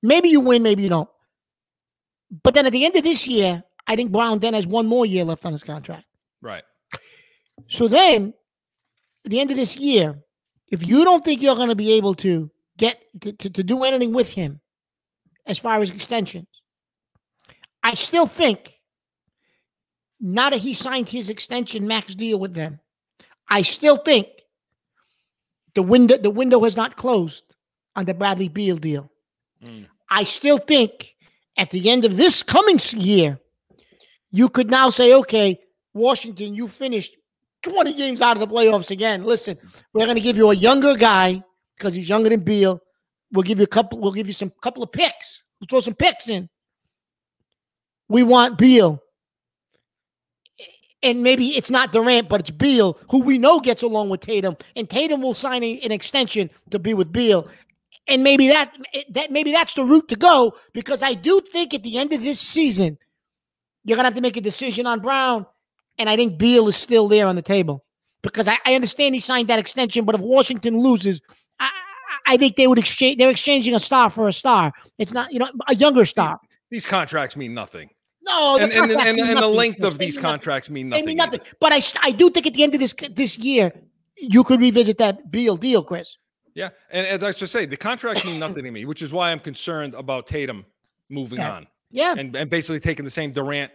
[0.02, 1.10] Maybe you win, maybe you don't.
[2.42, 5.06] But then at the end of this year, I think Brown then has one more
[5.06, 6.06] year left on his contract.
[6.42, 6.64] Right.
[7.68, 8.34] So then,
[9.26, 10.16] at the end of this year,
[10.72, 13.84] if you don't think you're going to be able to get to, to, to do
[13.84, 14.60] anything with him
[15.46, 16.48] as far as extensions,
[17.84, 18.80] I still think
[20.20, 22.80] now that he signed his extension max deal with them,
[23.48, 24.28] I still think
[25.76, 27.56] the window the window has not closed
[27.96, 29.12] on the Bradley Beal deal.
[29.64, 29.88] Mm.
[30.10, 31.16] I still think
[31.58, 33.40] at the end of this coming year,
[34.32, 35.60] you could now say, okay,
[35.94, 37.16] Washington, you finished
[37.64, 39.24] 20 games out of the playoffs again.
[39.24, 39.58] Listen,
[39.94, 41.42] we're going to give you a younger guy
[41.78, 42.82] because he's younger than Beal.
[43.32, 44.00] We'll give you a couple.
[44.00, 45.44] We'll give you some couple of picks.
[45.60, 46.50] We'll throw some picks in.
[48.10, 49.02] We want Beal,
[51.02, 54.56] and maybe it's not Durant, but it's Beal, who we know gets along with Tatum,
[54.76, 57.48] and Tatum will sign a- an extension to be with Beal,
[58.08, 58.76] and maybe that
[59.12, 62.22] that maybe that's the route to go because I do think at the end of
[62.22, 62.98] this season,
[63.84, 65.46] you're gonna have to make a decision on Brown,
[65.98, 67.86] and I think Beal is still there on the table
[68.22, 71.22] because I, I understand he signed that extension, but if Washington loses,
[71.60, 71.70] I,
[72.28, 73.18] I think they would exchange.
[73.18, 74.74] They're exchanging a star for a star.
[74.98, 76.40] It's not you know a younger star.
[76.70, 77.90] These contracts mean nothing.
[78.26, 80.32] No, and, and, and, and, the length of these mean nothing.
[80.32, 81.06] contracts mean They nothing.
[81.06, 81.38] mean either.
[81.38, 81.54] nothing.
[81.60, 83.74] But I I do think at the end of this this year,
[84.18, 86.18] you could revisit that Beal deal, Chris.
[86.56, 89.40] Yeah, and as I say, the contracts mean nothing to me, which is why I'm
[89.40, 90.66] concerned about Tatum
[91.10, 91.52] moving Yeah.
[91.54, 93.72] on Yeah, and, and basically taking the same Durant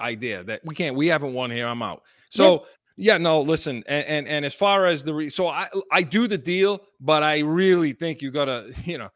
[0.00, 1.66] idea that we can't, we haven't won here.
[1.66, 2.02] I'm out.
[2.30, 6.02] So yeah, no, listen, and and, and as far as the re, so I I
[6.02, 9.10] do the deal, but I really think you gotta you know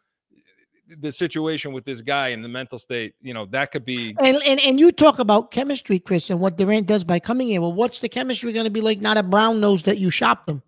[1.01, 4.37] the situation with this guy and the mental state, you know, that could be and,
[4.45, 7.63] and and you talk about chemistry, Chris, and what Durant does by coming in.
[7.63, 10.47] Well, what's the chemistry going to be like Not a Brown knows that you shop
[10.47, 10.63] them?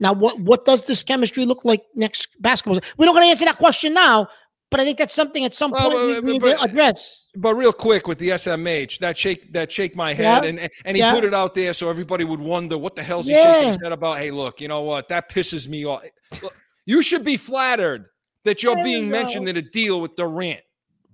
[0.00, 2.80] Now, what what does this chemistry look like next basketball?
[2.96, 4.28] We're not going to answer that question now,
[4.70, 6.62] but I think that's something at some Well, point we, but- we need but- to
[6.64, 7.18] address.
[7.36, 10.48] but real quick with the SMH, that shake that shake my head, Yeah.
[10.50, 11.12] and and he Yeah.
[11.14, 13.76] put it out there so everybody would wonder what the hell's he Yeah.
[13.82, 14.18] head about.
[14.18, 15.08] Hey, look, you know what?
[15.08, 16.02] That pisses me off.
[16.42, 16.54] Look,
[16.86, 18.06] you should be flattered
[18.44, 20.60] that you're There being mentioned in a deal with Durant.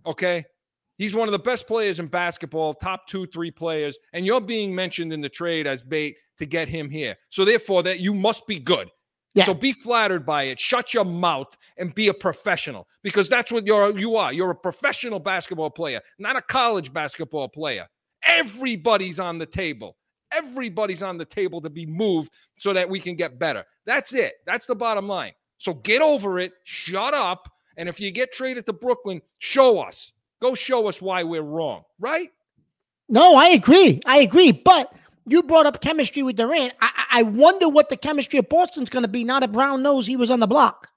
[0.07, 0.45] Okay.
[0.99, 4.75] He's one of the best players in basketball, top two, three players, and you're being
[4.75, 7.17] mentioned in the trade as bait to get him here.
[7.31, 8.91] So therefore, that you must be good.
[9.35, 9.45] Yeah.
[9.45, 10.59] So be flattered by it.
[10.59, 14.33] Shut your mouth and be a professional because that's what you're you are.
[14.33, 17.87] You're a professional basketball player, not a college basketball player.
[18.27, 19.97] Everybody's on the table.
[20.33, 23.65] Everybody's on the table to be moved so that we can get better.
[23.87, 24.35] That's it.
[24.47, 25.33] That's the bottom line.
[25.59, 26.53] So get over it.
[26.65, 27.49] Shut up.
[27.77, 30.13] And if you get traded to Brooklyn, show us.
[30.41, 31.85] Go show us why we're wrong.
[31.99, 32.31] Right?
[33.09, 34.01] No, I agree.
[34.07, 34.53] I agree.
[34.53, 34.93] But
[35.27, 36.75] you brought up chemistry with Durant.
[36.81, 40.07] I, I wonder what the chemistry of Boston's going to be now that Brown knows
[40.07, 40.89] he was on the block.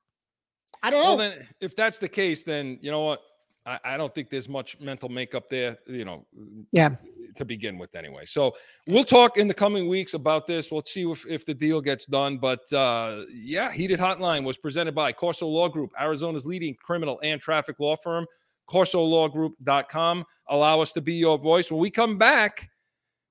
[0.84, 1.16] I don't know.
[1.16, 3.22] Well, then, if that's the case, then you know what?
[3.66, 6.26] I, I don't think there's much mental makeup there, you know,
[6.72, 6.96] yeah.
[7.36, 8.26] to begin with anyway.
[8.26, 8.56] So
[8.88, 10.72] we'll talk in the coming weeks about this.
[10.72, 12.38] We'll see if, if the deal gets done.
[12.39, 17.39] But uh, yeah, Heated Hotline was presented by Corso Law Group, Arizona's leading criminal and
[17.39, 18.26] traffic law firm,
[18.70, 20.26] corsolawgroup.com.
[20.47, 21.72] Allow us to be your voice.
[21.72, 22.70] When we come back,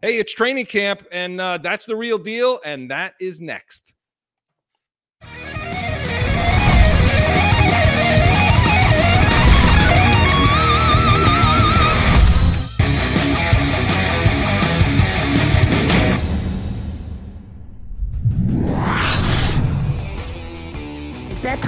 [0.03, 3.93] hey, it's training camp, and uh, that's the real deal, and that is next.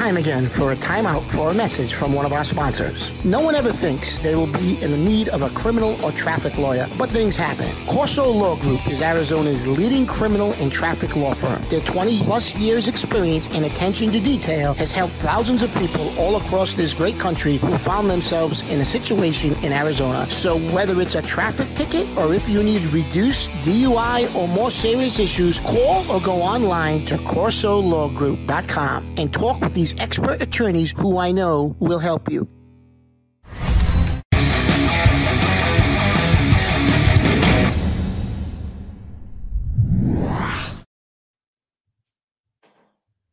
[0.02, 3.12] Time again for a timeout for a message from one of our sponsors.
[3.24, 6.58] No one ever thinks they will be in the need of a criminal or traffic
[6.58, 7.70] lawyer, but things happen.
[7.86, 11.62] Corso Law Group is Arizona's leading criminal and traffic law firm.
[11.68, 16.34] Their 20 plus years experience and attention to detail has helped thousands of people all
[16.34, 20.28] across this great country who found themselves in a situation in Arizona.
[20.30, 25.20] So whether it's a traffic ticket or if you need reduced DUI or more serious
[25.20, 31.32] issues, call or go online to corsolawgroup.com and talk with these expert attorneys who I
[31.32, 32.48] know will help you.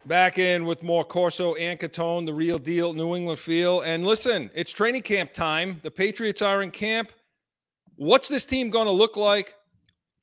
[0.09, 3.81] Back in with more Corso and Catone, the real deal, New England feel.
[3.81, 5.79] And listen, it's training camp time.
[5.83, 7.11] The Patriots are in camp.
[7.95, 9.53] What's this team going to look like?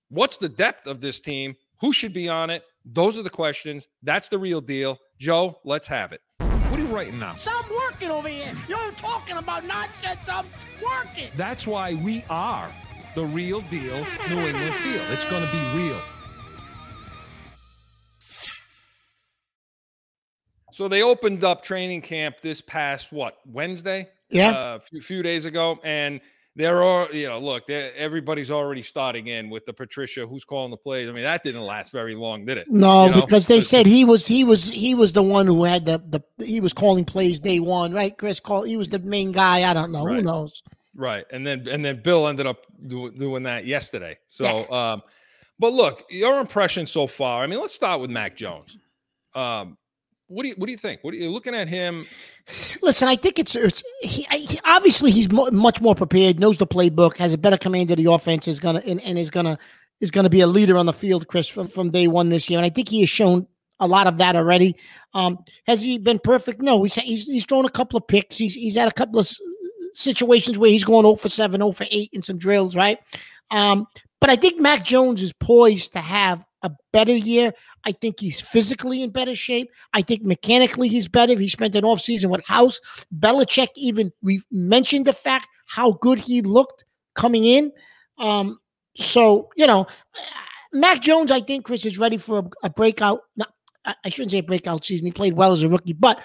[0.09, 1.55] What's the depth of this team?
[1.81, 2.65] Who should be on it?
[2.85, 3.87] Those are the questions.
[4.03, 4.99] That's the real deal.
[5.19, 6.21] Joe, let's have it.
[6.39, 7.37] What are you writing now?
[7.37, 8.53] So I'm working over here.
[8.69, 10.29] You're talking about nonsense.
[10.29, 10.45] I'm
[10.83, 11.31] working.
[11.37, 12.71] That's why we are
[13.15, 15.03] the real deal New England feel.
[15.11, 16.01] It's going to be real.
[20.73, 24.11] So they opened up training camp this past what Wednesday?
[24.29, 24.51] Yeah.
[24.51, 26.21] uh, a few, few days ago, and
[26.57, 30.77] there are you know look, everybody's already starting in with the Patricia who's calling the
[30.77, 31.07] plays.
[31.07, 32.71] I mean that didn't last very long, did it?
[32.71, 35.65] No, You know, because they said he was he was he was the one who
[35.65, 38.17] had the the he was calling plays day one, right?
[38.17, 39.71] Chris call he was the main guy.
[39.71, 40.07] I don't know.
[40.07, 40.63] Who knows?
[40.95, 41.27] Right.
[41.31, 44.17] And then and then Bill ended up do, doing that yesterday.
[44.27, 45.03] So um
[45.59, 47.43] but look, your impression so far.
[47.43, 48.79] I mean, let's start with Mac Jones.
[49.35, 49.77] Um
[50.29, 51.03] what do you what do you think?
[51.03, 52.07] What are you looking at him?
[52.83, 56.59] Listen, I think it's, it's he, I- he obviously he's mo- much more prepared, knows
[56.59, 59.59] the playbook, has a better command of the offense, is gonna and, and is gonna
[60.01, 62.59] is gonna be a leader on the field, Chris, from, from day one this year.
[62.59, 63.47] And I think he has shown
[63.81, 64.77] a lot of that already.
[65.15, 66.61] Um, has he been perfect?
[66.61, 68.37] No, he's he's, he's thrown a couple of picks.
[68.37, 69.29] He's he's had a couple of
[69.95, 72.99] situations where he's going 0 for 7, 0 for 8 in some drills, right?
[73.51, 73.87] Um,
[74.21, 77.53] but I think Mac Jones is poised to have a better year.
[77.85, 79.71] I think he's physically in better shape.
[79.95, 81.39] I think mechanically he's better.
[81.39, 82.81] He spent an offseason with House.
[83.19, 87.73] Belichick even re- mentioned the fact how good he looked coming in.
[88.19, 88.59] Um,
[88.97, 89.87] so, you know,
[90.73, 93.21] Mac Jones, I think, Chris, is ready for a, a breakout.
[93.37, 93.53] Not,
[93.85, 95.07] I I shouldn't say a breakout season.
[95.07, 96.21] He played well as a rookie, but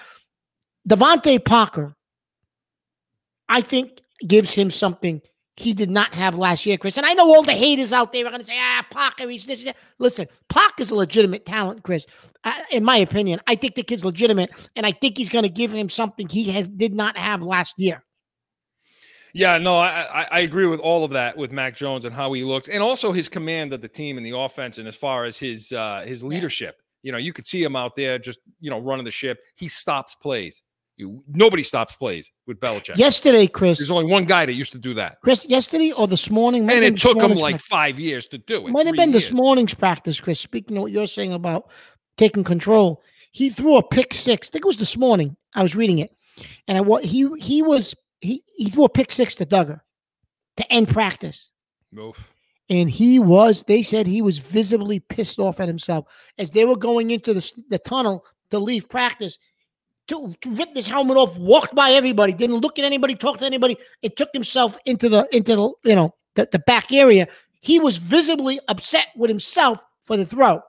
[0.88, 1.94] DeVante Parker,
[3.48, 5.20] I think, gives him something
[5.56, 6.96] he did not have last year, Chris.
[6.96, 9.44] And I know all the haters out there are going to say, ah, Parker, he's
[9.44, 9.64] this.
[9.64, 12.06] that." Listen, Parker's a legitimate talent, Chris.
[12.44, 15.50] Uh, in my opinion, I think the kid's legitimate, and I think he's going to
[15.50, 18.02] give him something he has did not have last year.
[19.34, 22.32] Yeah, no, I, I I agree with all of that with Mac Jones and how
[22.32, 25.24] he looks, and also his command of the team and the offense, and as far
[25.24, 26.76] as his uh, his leadership.
[27.02, 29.40] You know, you could see him out there just you know running the ship.
[29.56, 30.62] He stops plays.
[31.28, 32.96] Nobody stops plays with Belichick.
[32.96, 36.30] Yesterday, Chris, There's only one guy that used to do that, Chris, yesterday or this
[36.30, 37.66] morning, and it took him like practice.
[37.66, 38.70] five years to do it.
[38.72, 40.40] might have been this morning's practice, Chris.
[40.40, 41.70] Speaking of what you're saying about
[42.16, 44.48] taking control, he threw a pick six.
[44.48, 45.36] I think it was this morning.
[45.54, 46.14] I was reading it,
[46.68, 49.80] and I he he was he he threw a pick six to Dugger
[50.56, 51.50] to end practice.
[51.98, 52.16] Oof.
[52.70, 56.06] and he was they said he was visibly pissed off at himself
[56.38, 59.38] as they were going into the, the tunnel to leave practice
[60.08, 63.44] to, to rip this helmet off walked by everybody didn't look at anybody talk to
[63.46, 67.26] anybody it took himself into the into the you know the, the back area
[67.60, 70.60] he was visibly upset with himself for the throw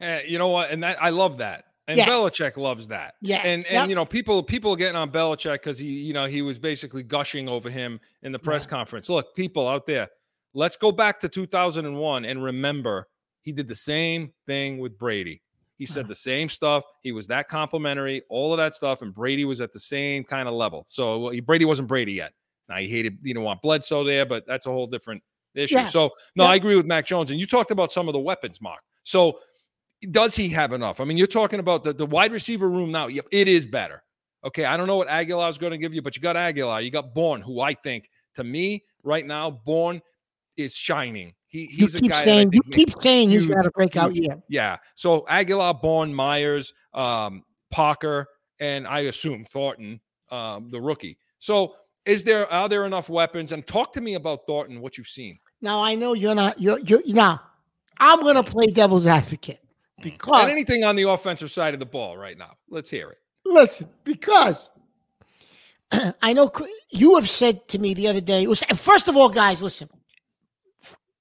[0.00, 0.70] Eh, you know what?
[0.70, 1.64] And that I love that.
[1.86, 2.08] And Yeah.
[2.08, 3.14] Belichick loves that.
[3.20, 3.38] Yeah.
[3.44, 3.88] And and Yep.
[3.88, 7.02] you know, people people are getting on Belichick because he, you know, he was basically
[7.02, 9.08] gushing over him in the press conference.
[9.08, 10.08] Look, people out there,
[10.54, 13.08] let's go back to 2001 and remember
[13.42, 15.42] he did the same thing with Brady.
[15.80, 16.08] He said uh-huh.
[16.08, 16.84] the same stuff.
[17.00, 20.46] He was that complimentary, all of that stuff, and Brady was at the same kind
[20.46, 20.84] of level.
[20.88, 22.34] So well, he- Brady wasn't Brady yet.
[22.68, 25.22] Now he hated, you know, want Bledsoe there, but that's a whole different
[25.54, 25.76] issue.
[25.76, 25.88] Yeah.
[25.88, 26.50] So no, Yeah.
[26.50, 27.30] I agree with Mac Jones.
[27.30, 28.82] And you talked about some of the weapons, Mark.
[29.04, 29.38] So
[30.10, 31.00] does he have enough?
[31.00, 33.06] I mean, you're talking about the, the wide receiver room now.
[33.06, 34.02] Yep, it is better.
[34.44, 36.84] Okay, I don't know what Agholor is going to give you, but you got Agholor,
[36.84, 40.02] you got Bourne, who I think, to me, right now, Bourne
[40.62, 41.34] is shining.
[41.48, 42.24] He, you he's a keep guy.
[42.24, 44.76] saying you keep saying he's huge, got a breakout huge- year Yeah.
[44.94, 48.28] So Agholor, Bourne, Meyers, um, Parker,
[48.60, 50.00] and I assume Thornton,
[50.30, 51.18] um, the rookie.
[51.38, 51.74] So
[52.06, 53.52] is there are there enough weapons?
[53.52, 55.38] And talk to me about Thornton, what you've seen.
[55.60, 57.40] now i know you're not you're you're now
[57.98, 59.60] i'm gonna play devil's advocate
[60.02, 62.52] because And anything on the offensive side of the ball right now.
[62.70, 63.18] Let's hear it.
[63.44, 64.70] Listen, because
[66.22, 66.50] I know
[66.90, 68.46] you have said to me the other day.
[68.46, 69.88] Was first of all, guys, listen.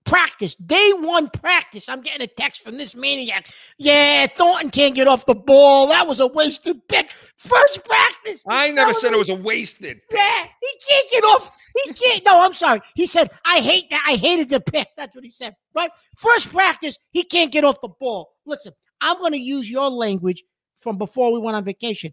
[0.10, 3.47] Practice, day one practice, I'm getting a text from this maniac.
[3.78, 5.88] Yeah, Thornton can't get off the ball.
[5.88, 7.12] That was a wasted pick.
[7.38, 8.43] First practice.
[8.47, 10.01] I never said it was a wasted.
[10.12, 11.51] Yeah, he can't get off.
[11.84, 12.26] He can't.
[12.26, 12.82] No, I'm sorry.
[12.95, 14.03] He said, I hate that.
[14.07, 14.88] I hated the pick.
[14.97, 15.55] That's what he said.
[15.76, 15.91] Right?
[16.18, 18.32] First practice, he can't get off the ball.
[18.45, 20.43] Listen, I'm going to use your language
[20.82, 22.12] from before we went on vacation.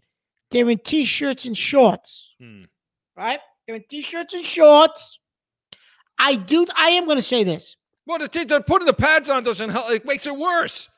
[0.51, 2.35] They're in t shirts and shorts.
[2.39, 2.63] Hmm.
[3.17, 3.39] Right?
[3.65, 5.19] They're in t shirts and shorts.
[6.19, 6.65] I do.
[6.75, 7.75] I am going to say this.
[8.07, 9.91] Well, the, the putting the pads on doesn't help.
[9.91, 10.89] It makes it worse.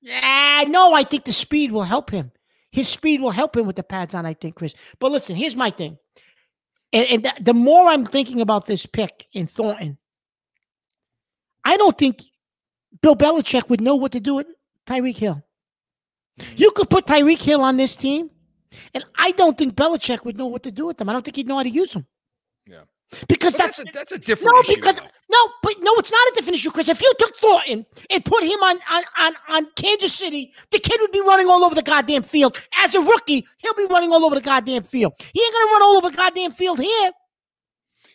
[0.00, 2.32] Yeah, no, I think the speed will help him.
[2.72, 4.74] His speed will help him with the pads on, I think, Chris.
[4.98, 5.98] But listen, here's my thing.
[6.92, 9.98] And, and th- the more I'm thinking about this pick in Thornton,
[11.64, 12.22] I don't think
[13.02, 14.46] Bill Belichick would know what to do with
[14.86, 15.42] Tyreek Hill.
[16.56, 18.30] You could put Tyreek Hill on this team,
[18.92, 21.08] and I don't think Belichick would know what to do with them.
[21.08, 22.06] I don't think he'd know how to use them.
[22.66, 22.84] Yeah.
[23.28, 24.74] Because that's that's a, that's a different no, issue.
[24.76, 25.06] because though.
[25.30, 26.88] no, but no, it's not a different issue, Chris.
[26.88, 31.00] If you took Thornton and put him on on on, on Kansas City, the kid
[31.00, 32.56] would be running all over the goddamn field.
[32.78, 35.14] As a rookie, he'll be running all over the goddamn field.
[35.32, 37.10] He ain't gonna run all over the goddamn field here.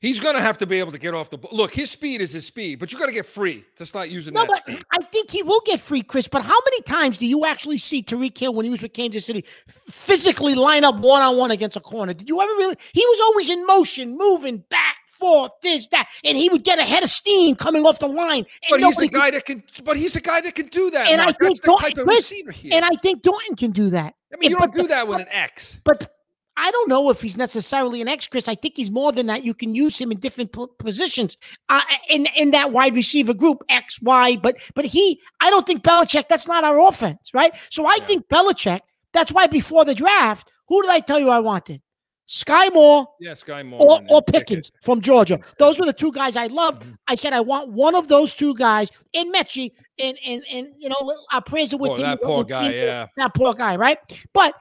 [0.02, 1.52] He's going to have to be able to get off the ball.
[1.54, 4.34] Look, his speed is his speed, but you got to get free to start using
[4.34, 4.84] No, that but.
[4.92, 6.28] I think he will get free, Chris.
[6.28, 9.26] But how many times do you actually see Tyreek Hill when he was with Kansas
[9.26, 9.44] City
[9.90, 12.14] physically line up one on one against a corner?
[12.14, 12.76] Did you ever really?
[12.94, 16.84] He was always in motion, moving back, forth, this, that, and he would get a
[16.84, 18.46] head of steam coming off the line.
[18.46, 19.64] And But he's a nobody could- guy that can.
[19.84, 21.08] But he's a guy that can do that.
[21.10, 22.72] And I think That's the type of Chris, receiver here.
[22.74, 24.16] And I think Thornton can do that.
[24.34, 25.82] I mean, you don't do the- that with an X.
[25.84, 26.16] But
[26.62, 28.48] I don't know if he's necessarily an X, Chris.
[28.50, 29.44] I think he's more than that.
[29.46, 31.38] You can use him in different po- positions
[31.70, 34.36] uh, in in that wide receiver group, X, Y.
[34.44, 36.28] But but he, I don't think Belichick.
[36.28, 37.54] That's not our offense, right?
[37.70, 38.06] So I Yeah.
[38.08, 38.82] think Belichick.
[39.14, 41.82] That's why before the draft, who did I tell you I wanted?
[42.30, 44.48] Skyy Moore Yeah, Skyy Moore or, or and Pickett.
[44.48, 45.40] Pickens from Georgia.
[45.58, 46.84] Those were the two guys I loved.
[47.08, 50.90] I said I want one of those two guys in Mechie, and and and you
[50.90, 51.02] know
[51.34, 52.02] our prayers are with Oh, him.
[52.02, 52.68] that poor guy.
[52.68, 53.08] with- Yeah.
[53.18, 53.98] that poor guy, right?
[54.34, 54.54] But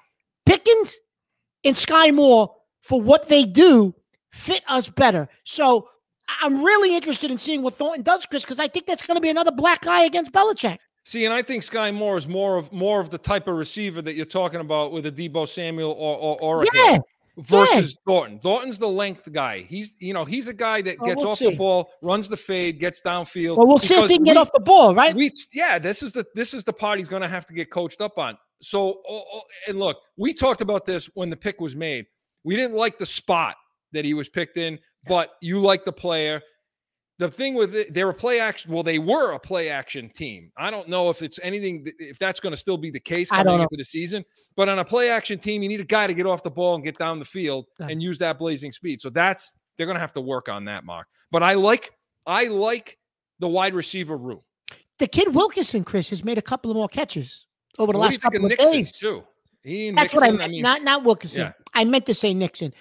[0.47, 0.99] Pickens
[1.69, 3.95] and Skyy Moore, for what they do,
[4.31, 5.29] fit us better.
[5.45, 5.89] So
[6.43, 9.21] I'm really interested in seeing what Thornton does, Chris, because I think that's going to
[9.21, 10.79] be another black guy against Belichick.
[11.05, 14.03] See, and I think Skyy Moore is more of more of the type of receiver
[14.03, 17.07] that you're talking about with a Deebo Samuel or or, or a Yeah, Hill
[17.39, 18.39] versus Thornton.
[18.41, 19.61] Thornton's the length guy.
[19.61, 21.49] He's you know he's a guy that gets we'll off see.
[21.49, 23.57] the ball, runs the fade, gets downfield.
[23.57, 25.15] Well, we'll see if he can get off the ball, right?
[25.15, 27.71] We yeah, this is the this is the part he's going to have to get
[27.71, 28.37] coached up on.
[28.61, 32.07] So oh, oh, and look, we talked about this when the pick was made.
[32.45, 33.57] We didn't like the spot
[33.93, 36.41] that he was picked in, but you like the player.
[37.19, 38.73] The thing with it, they're a play action.
[38.73, 40.53] Well, they were a play action team.
[40.57, 43.43] I don't know if it's anything if that's going to still be the case I
[43.43, 44.25] coming into the season.
[44.57, 46.77] But on a play action team, you need a guy to get off the ball
[46.77, 47.89] and get down the field Yeah.
[47.89, 49.01] and use that blazing speed.
[49.01, 51.09] So that's they're going to have to work on that, Mark.
[51.33, 51.91] But I like
[52.25, 52.99] I like
[53.41, 54.43] the wide receiver room.
[55.01, 57.47] the kid Wilkinson, Chris, has made a couple of more catches
[57.79, 58.93] over the last couple of Nixon days.
[58.93, 59.25] too?
[59.65, 60.53] That's what I Nixon, meant.
[60.53, 61.41] mean, not not Wilkinson.
[61.43, 61.53] yeah.
[61.75, 62.73] I meant to say Nixon.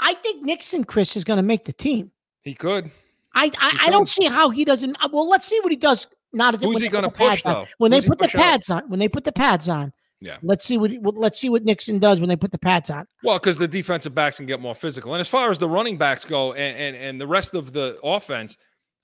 [0.00, 2.10] I think Nixon, Chris, is going to make the team.
[2.42, 2.90] he could.
[3.34, 4.96] I I, He I don't see how he doesn't.
[5.02, 6.06] uh, Well, let's see what he does.
[6.32, 7.66] Not Who's he the pads push, though?
[7.78, 8.40] When Who's they put the push out?
[8.40, 8.82] pads on.
[8.88, 9.92] When they put the pads on.
[10.20, 10.36] Yeah.
[10.42, 13.06] Let's see what let's see what Nixon does when they put the pads on.
[13.22, 15.14] Well, because the defensive backs can get more physical.
[15.14, 17.98] And as far as the running backs go, and and, and the rest of the
[18.02, 18.56] offense,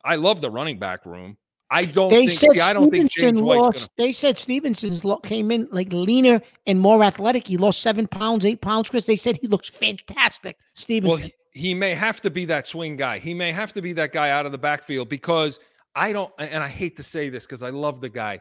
[0.05, 1.37] I love the running back room.
[1.73, 2.31] I don't They think.
[2.39, 3.83] said See, I don't think James White's lost.
[3.85, 3.91] to.
[3.97, 7.47] They said Stevenson's lo- came in like leaner and more athletic.
[7.47, 8.89] He lost seven pounds, eight pounds.
[8.91, 10.57] Chris, they said he looks fantastic.
[10.59, 11.31] Well, Stevenson.
[11.53, 13.19] he, he may have to be that swing guy.
[13.19, 15.61] He may have to be that guy out of the backfield because
[15.95, 16.33] I don't.
[16.39, 18.41] And I hate to say this because I love the guy.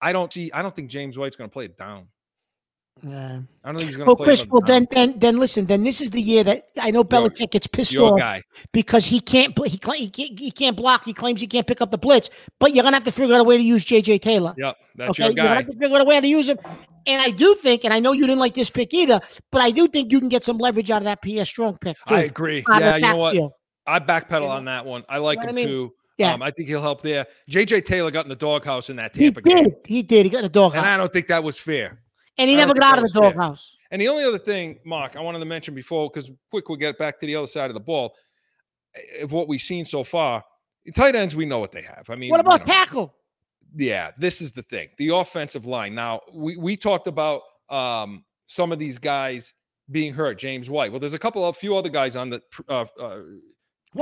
[0.00, 0.50] I don't see.
[0.52, 2.06] I don't think James White's going to play it down.
[3.02, 3.40] Yeah.
[3.64, 4.24] I don't think he's going to Well.
[4.24, 4.46] Chris.
[4.46, 5.66] Well, then, then, then, listen.
[5.66, 8.42] Then this is the year that I know Your- Belichick gets pissed your off guy.
[8.72, 9.54] because he can't.
[9.56, 11.04] pl- He cla- he can't, he can't block.
[11.04, 12.28] He claims he can't pick up the blitz.
[12.58, 14.18] But you're gonna have to figure out a way to use J.J.
[14.18, 14.54] Taylor.
[14.58, 16.58] Yep, that's okay, your you're gonna have to figure out a way to use him.
[17.06, 19.20] And I do think, and I know you didn't like this pick either,
[19.50, 21.48] but I do think you can get some leverage out of that P.S.
[21.48, 21.96] Strong pick.
[22.06, 22.62] Too, I agree.
[22.68, 23.32] Yeah, you know what?
[23.32, 23.52] backfield.
[23.86, 25.04] I backpedal You know- on that one.
[25.08, 25.66] I like know him I mean?
[25.68, 25.92] too.
[26.18, 26.34] Yeah.
[26.34, 27.24] Um, I think he'll help there.
[27.50, 29.56] JJ Taylor got in the doghouse in that He Tampa game.
[29.56, 29.74] did.
[29.86, 30.26] He did.
[30.26, 30.74] He got in the doghouse.
[30.76, 31.98] And doghouse, I don't think that was fair.
[32.40, 33.32] And he never got out of the that was fair.
[33.32, 33.76] doghouse.
[33.90, 36.98] And the only other thing, Mark, I wanted to mention before, because quick, we'll get
[36.98, 38.14] back to the other side of the ball
[38.94, 40.44] eh, of what we've seen so far.
[40.94, 42.06] Tight ends, we know what they have.
[42.08, 43.14] I mean, What you about know, tackle?
[43.76, 44.88] yeah, this is the thing.
[44.98, 45.94] The offensive line.
[45.94, 49.52] Now, we, we talked about um, some of these guys
[49.90, 50.90] being hurt, James White.
[50.92, 53.18] Well, there's a couple of few other guys on the uh, uh,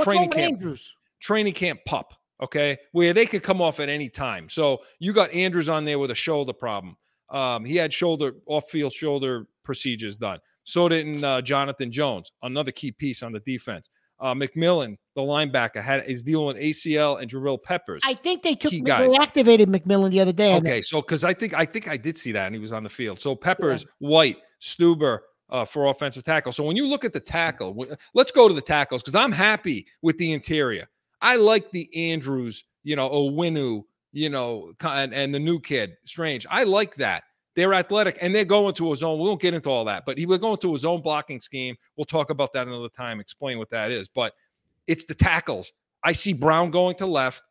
[0.03, 0.93] training camp Andrews?
[1.19, 4.49] training camp pup, okay, where they could come off at any time.
[4.49, 6.95] So you got Andrews on there with a shoulder problem.
[7.31, 10.39] Um, he had shoulder off-field shoulder procedures done.
[10.63, 13.89] So did uh, Jonathan Jones, another key piece on the defense.
[14.19, 18.01] Uh, McMillan, the linebacker, had is dealing with ACL and Jabrill Peppers.
[18.05, 19.13] I think they took they guys.
[19.15, 20.55] activated McMillan the other day.
[20.55, 22.83] Okay, so because I think I think I did see that and he was on
[22.83, 23.19] the field.
[23.19, 25.19] So Peppers, White, Stueber
[25.49, 26.51] uh, for offensive tackle.
[26.51, 29.31] So when you look at the tackle, w- let's go to the tackles because I'm
[29.31, 30.87] happy with the interior.
[31.21, 36.45] I like the Andrews, you know, Onwenu, you know, and, and the new kid, Strange.
[36.49, 37.23] I like that.
[37.55, 39.19] They're athletic and they're going to a zone.
[39.19, 41.75] We won't get into all that, but he was going to his own blocking scheme.
[41.97, 44.07] We'll talk about that another time, explain what that is.
[44.07, 44.33] But
[44.87, 45.71] it's the tackles.
[46.03, 47.43] I see Brown going to left,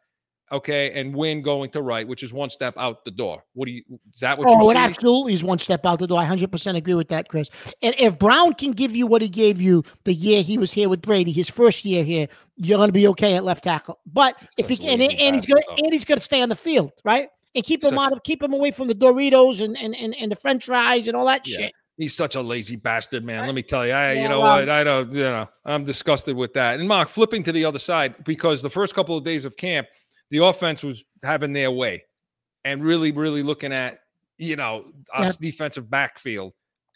[0.53, 3.44] okay, and Wynn going to right, which is one step out the door.
[3.55, 3.82] What do you
[4.12, 4.78] is that what Oh, it see?
[4.80, 6.20] absolutely is one step out the door.
[6.20, 7.51] I 100% agree with that, Chris.
[7.82, 10.88] And if Brown can give you what he gave you the year he was here
[10.88, 13.99] with Brady, his first year here, you're going to be okay at left tackle.
[14.07, 16.92] But if he and, and he's gonna, and he's going to stay on the field,
[17.05, 17.28] right?
[17.55, 20.14] And keep him Such out of keep him away from the Doritos and and and,
[20.20, 21.59] and the French fries and all that Yeah.
[21.59, 21.72] shit.
[21.96, 23.44] He's such a lazy bastard, man.
[23.44, 23.92] Let me tell you.
[23.92, 24.68] I, Yeah, you know well- what?
[24.68, 26.78] I don't, you know, I'm disgusted with that.
[26.78, 29.88] And Mark, flipping to the other side, because the first couple of days of camp,
[30.31, 32.05] the offense was having their way
[32.64, 34.01] and really, really looking at,
[34.37, 36.53] you know, us defensive backfield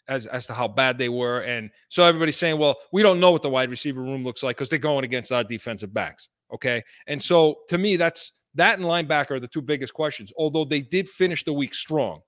[0.07, 1.41] as, as to how bad they were.
[1.41, 4.57] And so everybody's saying, well, we don't know what the wide receiver room looks like
[4.57, 6.29] because they're going against our defensive backs.
[6.53, 6.83] Okay.
[7.07, 10.81] And so to me, that's that and linebacker are the two biggest questions, although they
[10.81, 12.21] did finish the week strong.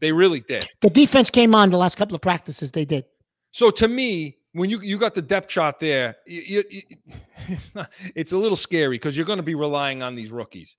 [0.00, 0.68] They really did.
[0.80, 3.04] The defense came on the last couple of practices they did.
[3.52, 6.82] So to me, when you you got the depth chart there, you, you,
[7.48, 10.76] it's not it's a little scary because you're going to be relying on these rookies.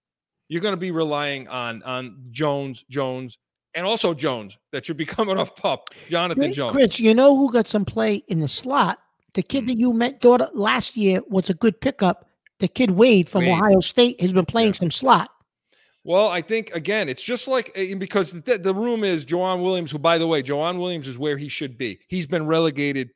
[0.48, 3.38] You're going to be relying on on Jones, Jones,
[3.74, 6.72] and also Jones that should be coming off pup, Jonathan Jones.
[6.72, 8.98] Chris, you know who got some play in the slot?
[9.34, 9.48] The Hmm.
[9.48, 12.28] kid that you met thought last year was a good pickup.
[12.60, 13.52] The kid Wade from Wade.
[13.52, 14.74] Ohio State has been playing Yeah.
[14.80, 15.30] some slot.
[16.06, 19.90] Well, I think again, it's just like eh, because the, the room is Joejuan Williams,
[19.92, 22.00] who, by the way, Joejuan Williams is where he should be.
[22.08, 23.10] He's been relegated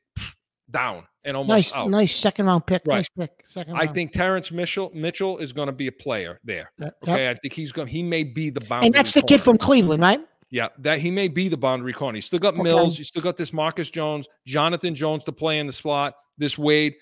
[0.70, 1.90] down and almost Nice, out.
[1.90, 2.82] nice second round pick.
[2.86, 2.96] Right.
[2.98, 3.44] Nice pick.
[3.46, 3.88] Second Round.
[3.88, 6.70] I think Terrance Mitchell Mitchell is going to be a player there.
[6.78, 7.28] Yep, Okay.
[7.30, 7.88] I think he's going.
[7.88, 8.86] He may be the boundary.
[8.86, 10.20] And that's the kid from Cleveland, right?
[10.50, 12.16] Yeah, that he may be the boundary corner.
[12.16, 12.62] You still got Okay.
[12.62, 12.98] Mills.
[12.98, 16.14] You still got this Marcus Jones, Jonathan Jones to play in the slot.
[16.38, 16.94] This Wade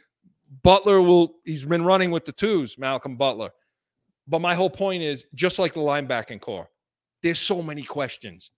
[0.63, 1.35] Butler will.
[1.45, 3.51] He's been running with the twos, Malcolm Butler.
[4.27, 6.69] But my whole point is, just like the linebacking core,
[7.23, 8.51] there's so many questions.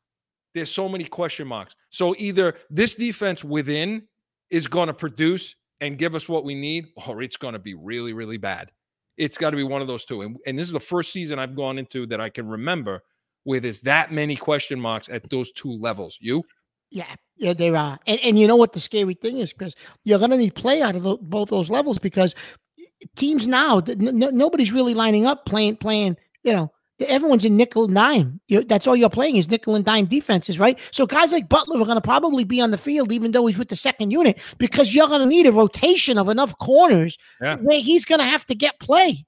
[0.54, 1.76] There's so many question marks.
[1.90, 4.08] So either this defense within
[4.50, 7.74] is going to produce and give us what we need, or it's going to be
[7.74, 8.70] really, really bad.
[9.16, 10.22] It's got to be one of those two.
[10.22, 13.02] And, and this is the first season I've gone into that I can remember
[13.44, 16.18] where there's that many question marks at those two levels.
[16.20, 16.44] You?
[16.90, 17.98] Yeah, yeah, they are.
[18.06, 19.52] And, and you know what the scary thing is?
[19.52, 19.74] Because
[20.04, 22.34] you're going to need play out of tho- both those levels because
[22.78, 26.72] eh, teams now, n- nobody's really lining up playing, playing, you know,
[27.08, 28.40] everyone's in nickel and dime.
[28.48, 30.78] you that's all you're playing is nickel and dime defenses, right?
[30.92, 33.58] So guys like Butler are going to probably be on the field, even though he's
[33.58, 37.56] with the second unit, because you're going to need a rotation of enough corners Yeah.
[37.56, 39.24] where he's going to have to get play.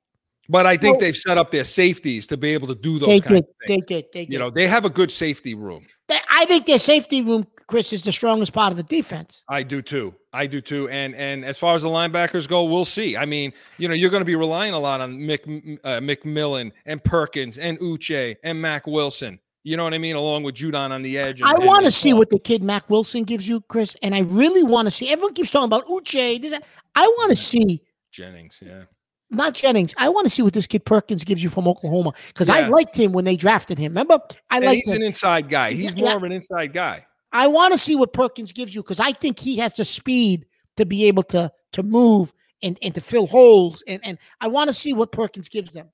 [0.49, 3.21] But I think they've set up their safeties to be able to do those They
[3.21, 3.85] did, of they things.
[3.87, 4.33] did, they did.
[4.33, 5.87] You know, they have a good safety room.
[6.29, 9.43] I think their safety room, Chris, is the strongest part of the defense.
[9.49, 10.15] I do too.
[10.33, 10.89] I do too.
[10.91, 13.17] And and as far as the linebackers go, we'll see.
[13.17, 16.71] I mean, you know, you're going to be relying a lot on Mick uh, McMillan
[16.87, 19.41] and Perkins and Uche and Mack Wilson.
[19.65, 20.17] You know what I mean?
[20.17, 21.41] Along with Judon on the edge.
[21.41, 24.21] and- I want to see what the kid Mack Wilson gives you, Chris, and I
[24.21, 25.09] really want to see.
[25.11, 26.41] Everyone keeps talking about Uche.
[26.43, 26.59] This.
[26.95, 28.61] I want to see Jennings.
[28.65, 28.83] Yeah.
[29.31, 29.95] not Jennings.
[29.97, 32.95] I want to see what this kid Perkins gives you from Oklahoma because I liked
[32.97, 33.93] him when they drafted him.
[33.93, 34.19] Remember,
[34.51, 34.79] I like.
[34.79, 34.97] he's him.
[34.97, 35.73] an inside guy.
[35.73, 36.03] He's Yeah.
[36.09, 37.07] more of an inside guy.
[37.33, 40.47] I want to see what Perkins gives you because I think he has the speed
[40.77, 43.83] to be able to to move and, and to fill holes.
[43.87, 45.89] And, and I want to see what Perkins gives them.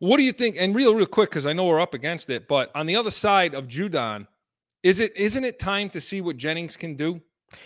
[0.00, 0.56] What do you think?
[0.58, 3.10] And real, real quick, because I know we're up against it, but on the other
[3.10, 4.26] side of Judon,
[4.82, 7.20] is it isn't it time to see what Jennings can do?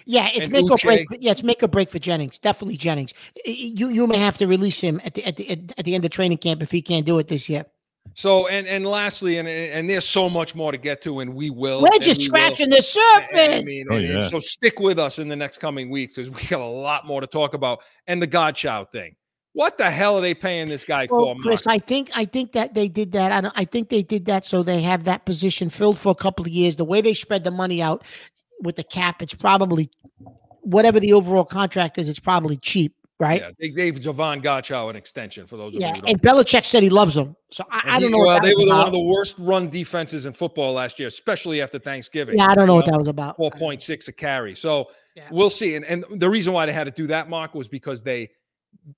[0.04, 1.08] Yeah, it's And make or break.
[1.08, 2.38] For- Yeah, it's make or break for Jennings.
[2.38, 3.14] Definitely Jennings.
[3.44, 6.10] You you may have to release him at the at the at the end of
[6.10, 7.66] training camp if he can't do it this year.
[8.12, 11.50] So and and lastly, and and there's so much more to get to, and we
[11.50, 11.82] will.
[11.82, 12.26] We're just we will.
[12.26, 13.60] scratching the And- surface.
[13.60, 14.28] I mean, Oh, and- and yeah.
[14.28, 17.20] so stick with us in the next coming weeks because we got a lot more
[17.20, 17.80] to talk about.
[18.06, 19.16] And the Godchaux thing.
[19.54, 21.40] What the hell are they paying this guy Well, for?
[21.40, 21.76] Chris, Mark?
[21.76, 23.30] I think I think that they did that.
[23.32, 26.14] I, don't, I think they did that so they have that position filled for a
[26.16, 26.76] couple of years.
[26.76, 28.04] The way they spread the money out
[28.60, 29.90] with the cap, it's probably
[30.62, 32.08] whatever the overall contract is.
[32.08, 32.94] It's probably cheap,
[33.24, 33.40] right?
[33.40, 36.22] Yeah, they gave Davon Godchaux an extension for those of Yeah, you who don't and
[36.22, 37.34] Belichick said he loves him.
[37.50, 38.24] So I, I don't he- know.
[38.24, 41.60] Well, they were the- one of the worst run defenses in football last year, especially
[41.62, 42.36] after Thanksgiving.
[42.38, 43.36] Yeah, I don't know You what that was about.
[43.36, 44.54] Four point six a carry.
[44.54, 45.24] So Yeah.
[45.30, 45.74] we'll see.
[45.74, 48.30] And and the reason why they had to do that, Mark, was because they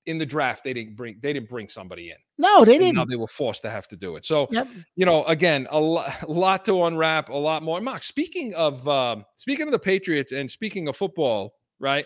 [0.07, 2.15] in the draft they didn't bring they didn't bring somebody in.
[2.39, 3.07] No, they didn't.
[3.09, 4.25] they were forced to have to do it.
[4.25, 4.67] So Yep.
[4.95, 7.79] you know, again, a lot, a lot to unwrap, a lot more.
[7.79, 12.05] Mark, speaking of um, speaking of the Patriots and speaking of football, right?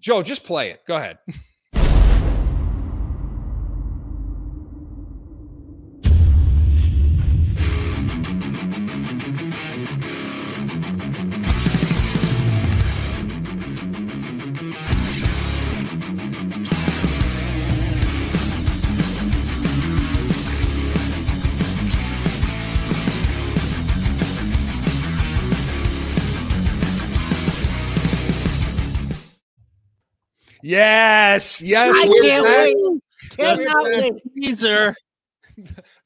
[0.00, 0.80] Joe, just play it.
[0.86, 1.18] Go ahead.
[30.70, 31.96] Yes, yes.
[31.96, 32.66] I we're can't back.
[32.66, 33.66] wait.
[33.66, 34.14] Cannot wait.
[34.36, 34.94] Teaser.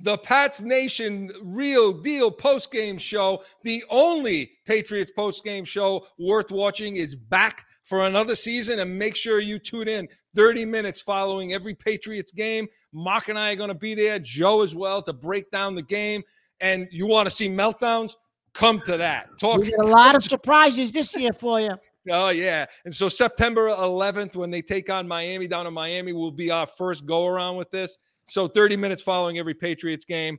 [0.00, 3.42] the Pats Nation real deal post game show.
[3.62, 8.78] The only Patriots post game show worth watching is back for another season.
[8.78, 12.66] And make sure you tune in 30 minutes following every Patriots game.
[12.90, 15.82] Mark and I are going to be there, Joe as well, to break down the
[15.82, 16.22] game.
[16.60, 18.14] And you want to see meltdowns?
[18.54, 19.28] Come to that.
[19.38, 19.60] Talk.
[19.78, 21.76] A lot of surprises this year for you.
[22.10, 26.30] Oh yeah, and so September 11th, when they take on Miami down in Miami, will
[26.30, 27.98] be our first go around with this.
[28.26, 30.38] So 30 minutes following every Patriots game,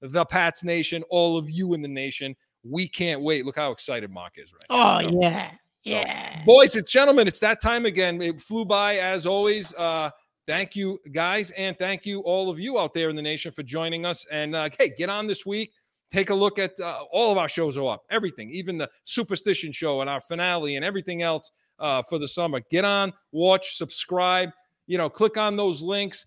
[0.00, 3.46] the Pats Nation, all of you in the nation, we can't wait.
[3.46, 4.96] Look how excited Mark is right now.
[4.96, 5.52] Oh yeah,
[5.84, 6.42] yeah.
[6.44, 8.20] Boys and gentlemen, it's that time again.
[8.20, 9.72] It flew by as always.
[9.74, 10.10] Uh,
[10.46, 13.62] thank you, guys, and thank you all of you out there in the nation for
[13.62, 14.26] joining us.
[14.30, 15.72] And uh, hey, get on this week.
[16.12, 18.04] Take a look at uh, all of our shows are up.
[18.10, 22.60] Everything, even the Superstition show and our finale and everything else uh, for the summer.
[22.70, 24.50] Get on, watch, subscribe.
[24.86, 26.24] You know, click on those links.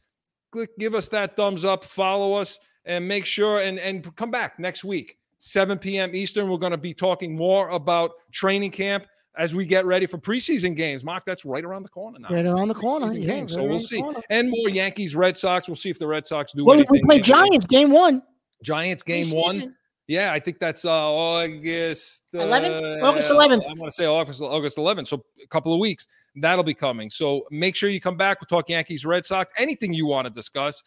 [0.51, 1.83] Click, give us that thumbs up.
[1.83, 6.13] Follow us, and make sure and and come back next week, 7 p.m.
[6.13, 6.49] Eastern.
[6.49, 9.07] We're going to be talking more about training camp
[9.37, 11.03] as we get ready for preseason games.
[11.03, 12.29] Mark, that's right around the corner now.
[12.29, 13.07] Right around the corner.
[13.07, 13.55] Preseason Yeah, games.
[13.55, 14.01] right so we'll see.
[14.01, 14.19] corner.
[14.29, 15.67] And more Yankees, Red Sox.
[15.67, 18.21] We'll see if the Red Sox do Well, we play Giants game one.
[18.63, 19.75] Giants game one.
[20.09, 23.03] Yeah, I think that's uh, August 11th?
[23.03, 23.63] August uh, 11th.
[23.63, 25.07] I want to say August August 11th.
[25.07, 27.11] So a couple of weeks that'll be coming.
[27.11, 28.41] So make sure you come back.
[28.41, 30.81] We'll talk Yankees, Red Sox, anything you want to discuss.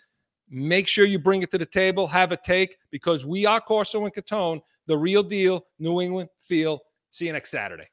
[0.50, 4.04] Make sure you bring it to the table, have a take because we are Corso
[4.04, 6.80] and Catone, the real deal, New England feel.
[7.10, 7.91] See you next Saturday.